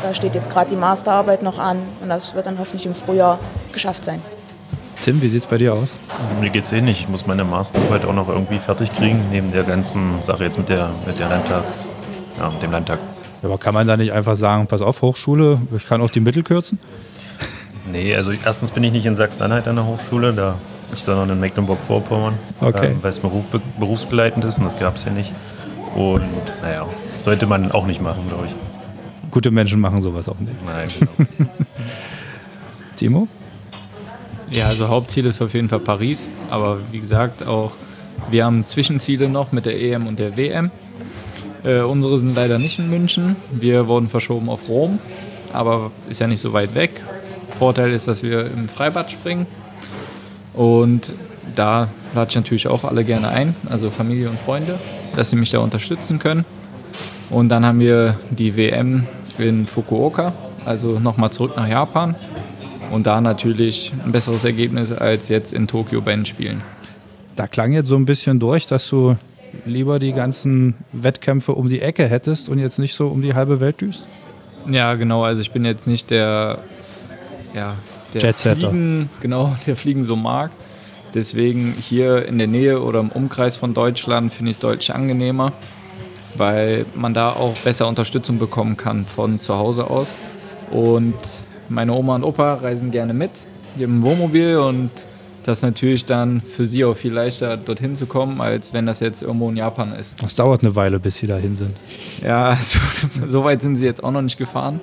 [0.03, 3.39] Da steht jetzt gerade die Masterarbeit noch an und das wird dann hoffentlich im Frühjahr
[3.73, 4.23] geschafft sein.
[5.03, 5.93] Tim, wie sieht es bei dir aus?
[6.41, 7.01] Mir geht's eh nicht.
[7.01, 10.69] Ich muss meine Masterarbeit auch noch irgendwie fertig kriegen, neben der ganzen Sache jetzt mit
[10.69, 11.85] der, mit der Landtags,
[12.39, 12.99] ja, mit dem Landtag.
[13.45, 16.43] Aber kann man da nicht einfach sagen, pass auf, Hochschule, ich kann auch die Mittel
[16.43, 16.79] kürzen?
[17.93, 20.57] Nee, also erstens bin ich nicht in Sachsen-Anhalt an der Hochschule, da
[20.93, 22.87] ich sondern in Mecklenburg-Vorpommern, Okay.
[22.93, 23.45] ähm, weil es beruf,
[23.79, 25.33] berufsbegleitend ist und das gab es hier nicht.
[25.95, 26.23] Und
[26.63, 26.87] naja,
[27.21, 28.55] sollte man auch nicht machen, glaube ich.
[29.31, 30.55] Gute Menschen machen sowas auch nicht.
[30.65, 31.51] Nein, genau.
[32.97, 33.29] Timo?
[34.51, 37.73] Ja, also Hauptziel ist auf jeden Fall Paris, aber wie gesagt auch,
[38.31, 40.71] wir haben Zwischenziele noch mit der EM und der WM.
[41.65, 44.99] Äh, unsere sind leider nicht in München, wir wurden verschoben auf Rom,
[45.53, 47.03] aber ist ja nicht so weit weg.
[47.59, 49.47] Vorteil ist, dass wir im Freibad springen
[50.53, 51.15] und
[51.55, 54.79] da lade ich natürlich auch alle gerne ein, also Familie und Freunde,
[55.17, 56.45] dass sie mich da unterstützen können.
[57.31, 59.07] Und dann haben wir die WM
[59.39, 60.33] in Fukuoka,
[60.67, 62.15] also nochmal zurück nach Japan
[62.91, 66.63] und da natürlich ein besseres Ergebnis als jetzt in Tokio bei den Spielen.
[67.37, 69.17] Da klang jetzt so ein bisschen durch, dass du
[69.65, 73.61] lieber die ganzen Wettkämpfe um die Ecke hättest und jetzt nicht so um die halbe
[73.61, 74.07] Welt düst?
[74.69, 76.59] Ja, genau, also ich bin jetzt nicht der,
[77.55, 77.77] ja,
[78.15, 78.71] der Jetsetter.
[78.71, 80.51] Fliegen, genau, der Fliegen so mag.
[81.15, 85.53] Deswegen hier in der Nähe oder im Umkreis von Deutschland finde ich es deutlich angenehmer,
[86.37, 90.13] weil man da auch besser Unterstützung bekommen kann von zu Hause aus.
[90.73, 91.15] Und
[91.69, 93.31] meine Oma und Opa reisen gerne mit,
[93.77, 94.91] die haben ein Wohnmobil und
[95.45, 99.01] das ist natürlich dann für sie auch viel leichter, dorthin zu kommen, als wenn das
[99.01, 100.21] jetzt irgendwo in Japan ist.
[100.23, 101.77] Das dauert eine Weile, bis sie dahin sind.
[102.23, 102.79] Ja, so,
[103.27, 104.81] so weit sind sie jetzt auch noch nicht gefahren.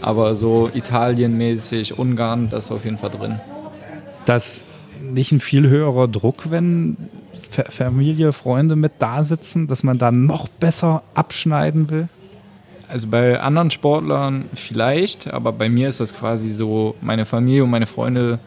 [0.00, 3.40] Aber so Italien-mäßig, Ungarn, das ist auf jeden Fall drin.
[4.12, 4.66] Ist das
[5.02, 6.96] nicht ein viel höherer Druck, wenn
[7.50, 12.08] Fa- Familie, Freunde mit da sitzen, dass man da noch besser abschneiden will?
[12.88, 17.70] Also bei anderen Sportlern vielleicht, aber bei mir ist das quasi so, meine Familie und
[17.70, 18.38] meine Freunde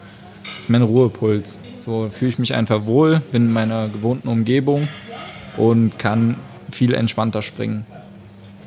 [0.59, 1.57] ist mein Ruhepuls.
[1.83, 4.87] So fühle ich mich einfach wohl, bin in meiner gewohnten Umgebung
[5.57, 6.35] und kann
[6.71, 7.85] viel entspannter springen.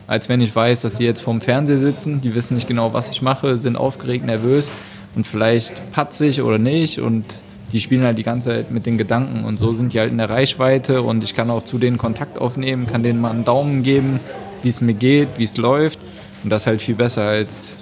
[0.07, 3.11] Als wenn ich weiß, dass sie jetzt vorm Fernseher sitzen, die wissen nicht genau, was
[3.11, 4.70] ich mache, sind aufgeregt, nervös
[5.14, 9.45] und vielleicht patzig oder nicht und die spielen halt die ganze Zeit mit den Gedanken
[9.45, 12.39] und so sind die halt in der Reichweite und ich kann auch zu denen Kontakt
[12.39, 14.20] aufnehmen, kann denen mal einen Daumen geben,
[14.62, 15.99] wie es mir geht, wie es läuft
[16.43, 17.77] und das halt viel besser als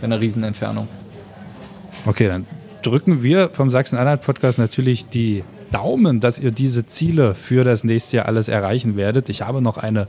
[0.00, 0.88] bei einer Riesenentfernung.
[2.04, 2.46] Okay, dann
[2.86, 8.26] drücken wir vom Sachsen-Anhalt-Podcast natürlich die Daumen, dass ihr diese Ziele für das nächste Jahr
[8.26, 9.28] alles erreichen werdet.
[9.28, 10.06] Ich habe noch eine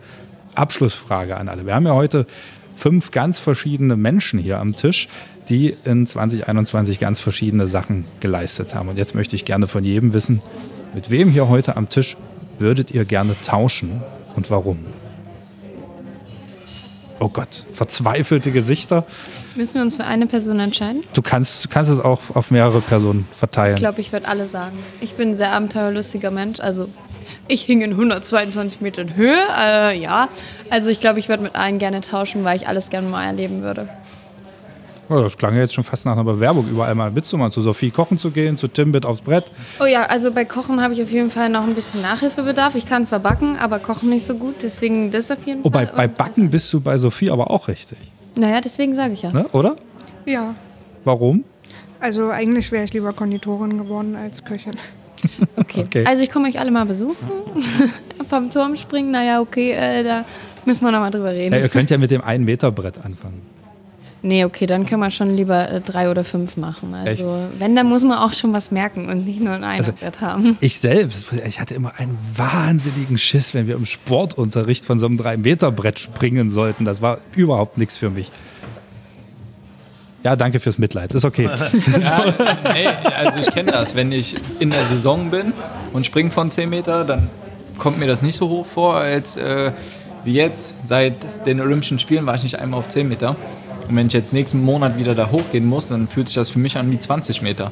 [0.54, 1.66] Abschlussfrage an alle.
[1.66, 2.28] Wir haben ja heute
[2.76, 5.08] fünf ganz verschiedene Menschen hier am Tisch,
[5.50, 8.90] die in 2021 ganz verschiedene Sachen geleistet haben.
[8.90, 10.40] Und jetzt möchte ich gerne von jedem wissen,
[10.94, 12.16] mit wem hier heute am Tisch
[12.60, 14.04] würdet ihr gerne tauschen
[14.36, 14.86] und warum?
[17.20, 19.06] Oh Gott, verzweifelte Gesichter.
[19.56, 21.04] Müssen wir uns für eine Person entscheiden?
[21.14, 23.76] Du kannst, du kannst es auch auf mehrere Personen verteilen.
[23.76, 24.78] Ich glaube, ich würde alle sagen.
[25.02, 26.60] Ich bin ein sehr abenteuerlustiger Mensch.
[26.60, 26.90] Also
[27.48, 29.40] ich hing in 122 Metern Höhe.
[29.60, 30.30] Äh, ja.
[30.70, 33.64] Also ich glaube, ich würde mit allen gerne tauschen, weil ich alles gerne mal erleben
[33.64, 33.90] würde.
[35.10, 37.92] Oh, das klang ja jetzt schon fast nach einer Bewerbung, überall mal mitzumachen, zu Sophie
[37.92, 39.46] kochen zu gehen, zu Timbit aufs Brett.
[39.80, 42.76] Oh ja, also bei Kochen habe ich auf jeden Fall noch ein bisschen Nachhilfebedarf.
[42.76, 44.56] Ich kann zwar backen, aber kochen nicht so gut.
[44.62, 45.96] Deswegen das auf jeden Oh, bei, Fall.
[45.96, 47.98] bei Backen bist du bei Sophie aber auch richtig,
[48.36, 49.32] Naja, deswegen sage ich ja.
[49.32, 49.46] ne?
[49.54, 49.78] oder?
[50.26, 50.56] Ja,
[51.06, 51.46] Warum?
[52.02, 54.74] also eigentlich wäre ich lieber Konditorin geworden als Köchin.
[55.56, 55.82] Okay.
[55.86, 56.06] Okay.
[56.06, 57.16] Also ich komme euch alle mal besuchen.
[58.30, 60.26] Vom Turm springen, naja, okay, äh, da
[60.66, 61.54] müssen wir nochmal drüber reden.
[61.56, 63.42] Ja, ihr könnt ja mit dem 1-Meter-Brett anfangen.
[64.28, 66.94] Nee, okay, dann können wir schon lieber äh, drei oder fünf machen.
[66.94, 67.10] Also
[67.50, 67.60] Echt?
[67.60, 70.58] wenn, dann muss man auch schon was merken und nicht nur ein Also- Einerbrett haben.
[70.68, 75.18] Ich selbst, ich hatte immer einen wahnsinnigen Schiss, wenn wir im Sportunterricht von so einem
[75.18, 76.84] 3-Meter-Brett springen sollten.
[76.84, 78.30] Das war überhaupt nichts für mich.
[80.26, 81.14] Ja, danke fürs Mitleid.
[81.16, 81.50] Ist okay.
[82.02, 82.26] Ja,
[82.74, 83.96] nee, also ich kenne das.
[83.96, 85.54] Wenn ich in der Saison bin
[85.94, 87.30] und springe von 10 Meter, dann
[87.78, 89.72] kommt mir das nicht so hoch vor, als äh,
[90.26, 90.74] wie jetzt.
[90.84, 93.38] Seit den Olympischen Spielen war ich nicht einmal auf 10 Meter.
[93.88, 96.60] Und wenn ich jetzt nächsten Monat wieder da hochgehen muss, dann fühlt sich das für
[96.60, 97.72] mich an wie 20 Meter.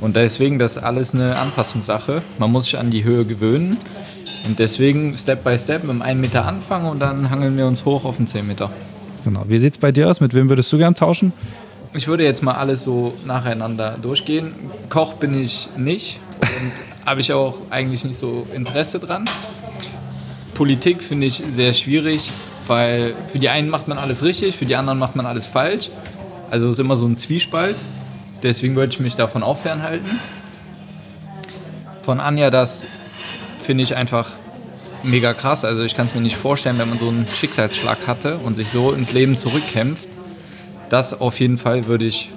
[0.00, 2.22] Und deswegen, das ist alles eine Anpassungssache.
[2.38, 3.78] Man muss sich an die Höhe gewöhnen.
[4.46, 7.84] Und deswegen Step by Step mit einem 1 Meter anfangen und dann hangeln wir uns
[7.84, 8.70] hoch auf den 10 Meter.
[9.24, 9.44] Genau.
[9.48, 10.20] Wie sieht es bei dir aus?
[10.20, 11.32] Mit wem würdest du gern tauschen?
[11.94, 14.52] Ich würde jetzt mal alles so nacheinander durchgehen.
[14.90, 16.48] Koch bin ich nicht und
[17.06, 19.24] habe ich auch eigentlich nicht so Interesse dran.
[20.54, 22.30] Politik finde ich sehr schwierig,
[22.66, 25.90] weil für die einen macht man alles richtig, für die anderen macht man alles falsch.
[26.50, 27.76] Also es ist immer so ein Zwiespalt.
[28.42, 30.20] Deswegen wollte ich mich davon auch fernhalten.
[32.02, 32.86] Von Anja, das
[33.62, 34.30] finde ich einfach
[35.02, 35.64] mega krass.
[35.64, 38.68] Also ich kann es mir nicht vorstellen, wenn man so einen Schicksalsschlag hatte und sich
[38.68, 40.08] so ins Leben zurückkämpft.
[40.88, 42.30] Das auf jeden Fall würde ich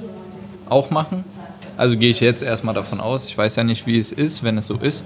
[0.69, 1.23] auch machen.
[1.77, 3.25] Also gehe ich jetzt erstmal davon aus.
[3.27, 5.05] Ich weiß ja nicht, wie es ist, wenn es so ist.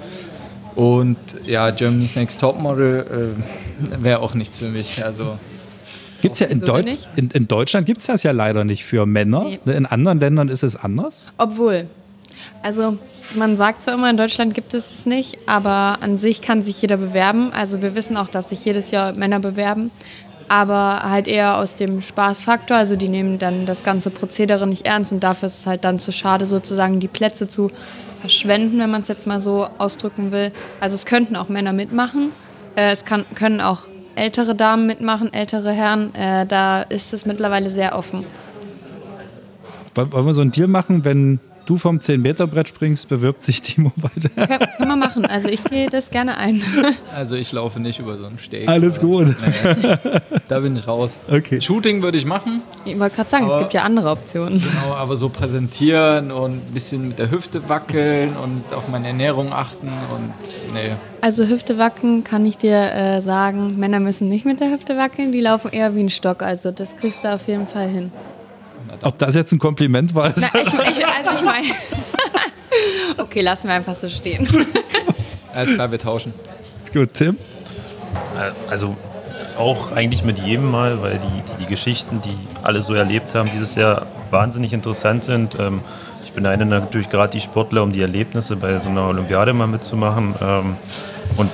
[0.76, 3.63] Und ja, Germany's Next Topmodel äh,
[4.00, 5.04] wäre auch nichts für mich.
[5.04, 5.38] Also
[6.24, 6.86] Gibt's ja in, Wieso Deut
[7.18, 9.44] in, in Deutschland gibt es das ja leider nicht für Männer.
[9.44, 9.60] Nee.
[9.66, 11.16] In anderen Ländern ist es anders.
[11.38, 11.88] Obwohl,
[12.62, 12.98] also
[13.36, 16.82] man sagt zwar immer, in Deutschland gibt es es nicht, aber an sich kann sich
[16.82, 17.52] jeder bewerben.
[17.52, 19.92] Also wir wissen auch, dass sich jedes Jahr Männer bewerben,
[20.48, 22.78] aber halt eher aus dem Spaßfaktor.
[22.78, 26.00] Also die nehmen dann das ganze Prozedere nicht ernst und dafür ist es halt dann
[26.00, 27.70] zu schade, sozusagen die Plätze zu
[28.22, 30.54] verschwenden, wenn man es jetzt mal so ausdrücken will.
[30.80, 32.32] Also es könnten auch Männer mitmachen.
[32.76, 33.82] Äh, es kann, können auch
[34.16, 36.14] ältere Damen mitmachen, ältere Herren.
[36.16, 38.26] Äh, da ist es mittlerweile sehr offen.
[39.96, 44.30] Wollen wir so einen Deal machen, wenn du vom 10-Meter-Brett springst, bewirbt sich Timo weiter.
[44.30, 45.26] Können, können wir machen.
[45.26, 46.62] Also ich gehe das gerne ein.
[47.16, 48.68] Also ich laufe nicht über so einen Steg.
[48.68, 49.28] Alles gut.
[49.28, 49.98] Nee,
[50.50, 51.16] da bin ich raus.
[51.30, 51.62] Okay.
[51.62, 54.60] Shooting würde ich machen, Ich wollte gerade sagen, es gibt ja andere Optionen.
[54.60, 59.54] genau, aber so präsentieren und ein bisschen mit der Hüfte wackeln und auf meine Ernährung
[59.54, 60.94] achten und nee.
[61.22, 65.32] Also Hüfte wackeln kann ich dir äh, sagen, Männer müssen nicht mit der Hüfte wackeln,
[65.32, 66.42] die laufen eher wie ein Stock.
[66.42, 68.12] Also das kriegst du auf jeden Fall hin.
[69.02, 70.34] Ob das jetzt ein Kompliment war?
[70.36, 71.68] Na, ich, ich, also ich meine...
[73.18, 74.48] okay, lassen wir einfach so stehen.
[75.54, 76.34] Alles klar, wir tauschen.
[76.94, 77.38] Gut, Tim?
[78.70, 78.96] Also
[79.58, 83.50] auch eigentlich mit jedem Mal, weil die, die, die Geschichten, die alle so erlebt haben,
[83.54, 85.58] dieses Jahr wahnsinnig interessant sind.
[85.60, 85.82] Ähm,
[86.26, 90.34] ich beneide natürlich gerade die Sportler, um die Erlebnisse bei so einer Olympiade mal mitzumachen.
[90.42, 90.76] Ähm,
[91.38, 91.52] und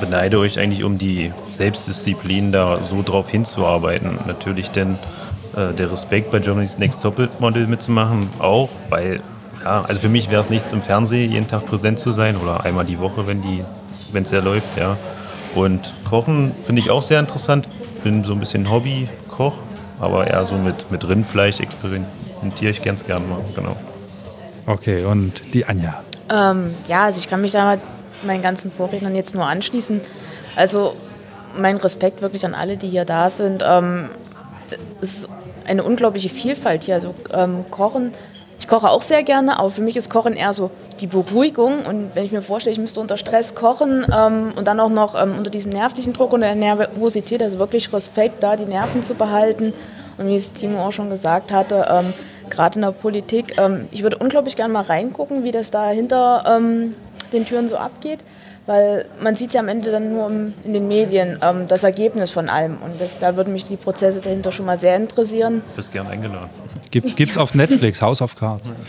[0.00, 4.18] beneide euch eigentlich um die Selbstdisziplin, da so drauf hinzuarbeiten.
[4.26, 4.98] Natürlich denn
[5.56, 9.20] äh, der Respekt bei Germany's Next Top Model mitzumachen, auch, weil,
[9.64, 12.64] ja, also für mich wäre es nichts im Fernsehen jeden Tag präsent zu sein oder
[12.64, 13.64] einmal die Woche, wenn die,
[14.12, 14.96] wenn es ja läuft, ja.
[15.54, 17.68] Und Kochen finde ich auch sehr interessant.
[18.02, 19.54] Bin so ein bisschen Hobbykoch,
[20.00, 23.76] aber eher so mit, mit Rindfleisch experimentiere ich ganz gern mal, genau.
[24.66, 26.02] Okay, und die Anja.
[26.30, 27.78] Ähm, ja, also ich kann mich da
[28.22, 30.00] meinen ganzen Vorrednern jetzt nur anschließen.
[30.56, 30.96] Also
[31.58, 33.62] mein Respekt wirklich an alle, die hier da sind.
[33.66, 34.08] Ähm,
[35.00, 35.28] es ist
[35.66, 36.94] eine unglaubliche Vielfalt hier.
[36.94, 38.12] Also ähm, Kochen,
[38.58, 41.84] ich koche auch sehr gerne, aber für mich ist Kochen eher so die Beruhigung.
[41.84, 45.20] Und wenn ich mir vorstelle, ich müsste unter Stress kochen ähm, und dann auch noch
[45.20, 49.14] ähm, unter diesem nervlichen Druck und der Nervosität, also wirklich Respekt, da die Nerven zu
[49.14, 49.72] behalten.
[50.16, 52.12] Und wie es Timo auch schon gesagt hatte, ähm,
[52.50, 56.44] gerade in der Politik, ähm, ich würde unglaublich gerne mal reingucken, wie das da hinter
[56.46, 56.94] ähm,
[57.32, 58.20] den Türen so abgeht.
[58.66, 62.48] Weil man sieht ja am Ende dann nur in den Medien ähm, das Ergebnis von
[62.48, 62.78] allem.
[62.84, 65.62] Und das, da würden mich die Prozesse dahinter schon mal sehr interessieren.
[65.74, 66.48] Bist gern eingeladen.
[66.90, 68.72] Gibt, gibt's auf Netflix, House of Cards.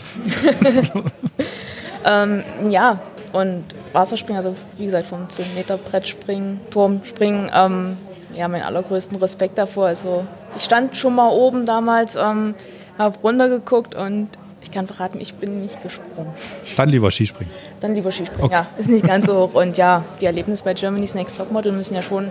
[2.04, 3.00] Ähm, ja,
[3.32, 7.96] und Wasserspringen, also wie gesagt, vom 10-Meter-Brett springen, Turm springen, ähm,
[8.34, 9.86] ja, meinen allergrößten Respekt davor.
[9.86, 12.54] Also ich stand schon mal oben damals, ähm,
[12.98, 14.28] habe runtergeguckt und
[14.64, 16.32] ich kann verraten, ich bin nicht gesprungen.
[16.76, 17.52] Dann lieber Skispringen.
[17.80, 18.54] Dann lieber Skispringen, Okay.
[18.54, 19.54] ja, ist nicht ganz so hoch.
[19.54, 22.30] Und ja, die Erlebnisse bei Germany's Next Topmodel müssen ja schon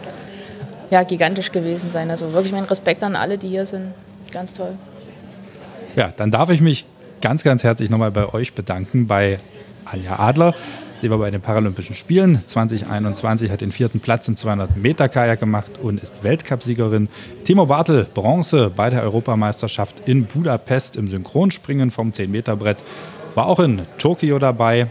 [0.89, 2.09] ja, gigantisch gewesen sein.
[2.09, 3.93] Also wirklich mein Respekt an alle, die hier sind.
[4.31, 4.73] Ganz toll.
[5.95, 6.85] Ja, dann darf ich mich
[7.21, 9.39] ganz, ganz herzlich nochmal bei euch bedanken, bei
[9.85, 10.55] Anja Adler.
[11.03, 16.01] Sie war bei den Paralympischen Spielen 2021, hat den vierten Platz im 200-Meter-Kajak gemacht und
[16.01, 17.09] ist Weltcupsiegerin.
[17.43, 22.77] Timo Bartel, Bronze bei der Europameisterschaft in Budapest im Synchronspringen vom 10-Meter-Brett,
[23.35, 24.87] war auch in Tokio dabei.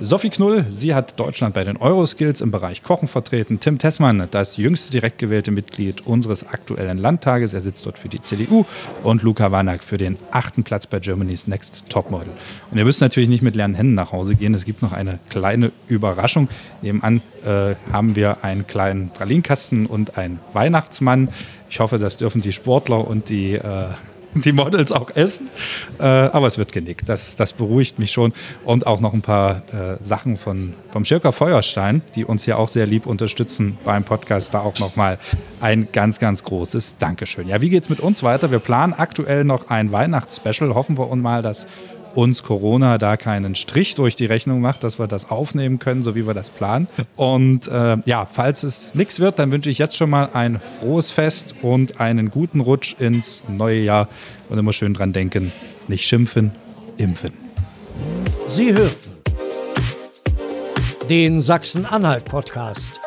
[0.00, 3.60] Sophie Knull, sie hat Deutschland bei den Euroskills im Bereich Kochen vertreten.
[3.60, 8.20] Tim Tessmann, das jüngste direkt gewählte Mitglied unseres aktuellen Landtages, er sitzt dort für die
[8.20, 8.64] CDU.
[9.02, 12.32] Und Luca Wanak für den achten Platz bei Germany's Next Topmodel.
[12.70, 14.54] Und ihr müsst natürlich nicht mit leeren Händen nach Hause gehen.
[14.54, 16.48] Es gibt noch eine kleine Überraschung.
[16.82, 21.28] Nebenan äh, haben wir einen kleinen Pralinkasten und einen Weihnachtsmann.
[21.70, 23.86] Ich hoffe, das dürfen die Sportler und die äh,
[24.44, 25.48] die Models auch essen.
[25.98, 27.08] Äh, aber es wird genickt.
[27.08, 28.32] Das, das beruhigt mich schon.
[28.64, 32.68] Und auch noch ein paar äh, Sachen von, vom Schirker Feuerstein, die uns hier auch
[32.68, 34.54] sehr lieb unterstützen beim Podcast.
[34.54, 35.18] Da auch nochmal
[35.60, 37.48] ein ganz, ganz großes Dankeschön.
[37.48, 38.50] Ja, wie geht's mit uns weiter?
[38.50, 40.74] Wir planen aktuell noch ein Weihnachtsspecial.
[40.74, 41.66] Hoffen wir uns mal, dass
[42.14, 46.14] uns Corona da keinen Strich durch die Rechnung macht, dass wir das aufnehmen können, so
[46.14, 46.88] wie wir das planen.
[47.16, 51.10] Und äh, ja, falls es nichts wird, dann wünsche ich jetzt schon mal ein frohes
[51.10, 54.08] Fest und einen guten Rutsch ins neue Jahr.
[54.48, 55.52] Und immer schön dran denken,
[55.88, 56.52] nicht schimpfen,
[56.96, 57.32] impfen.
[58.46, 59.14] Sie hörten
[61.08, 63.00] den Sachsen-Anhalt-Podcast.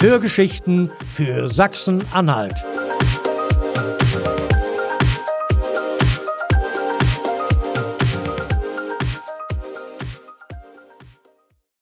[0.00, 2.54] Hörgeschichten für Sachsen-Anhalt.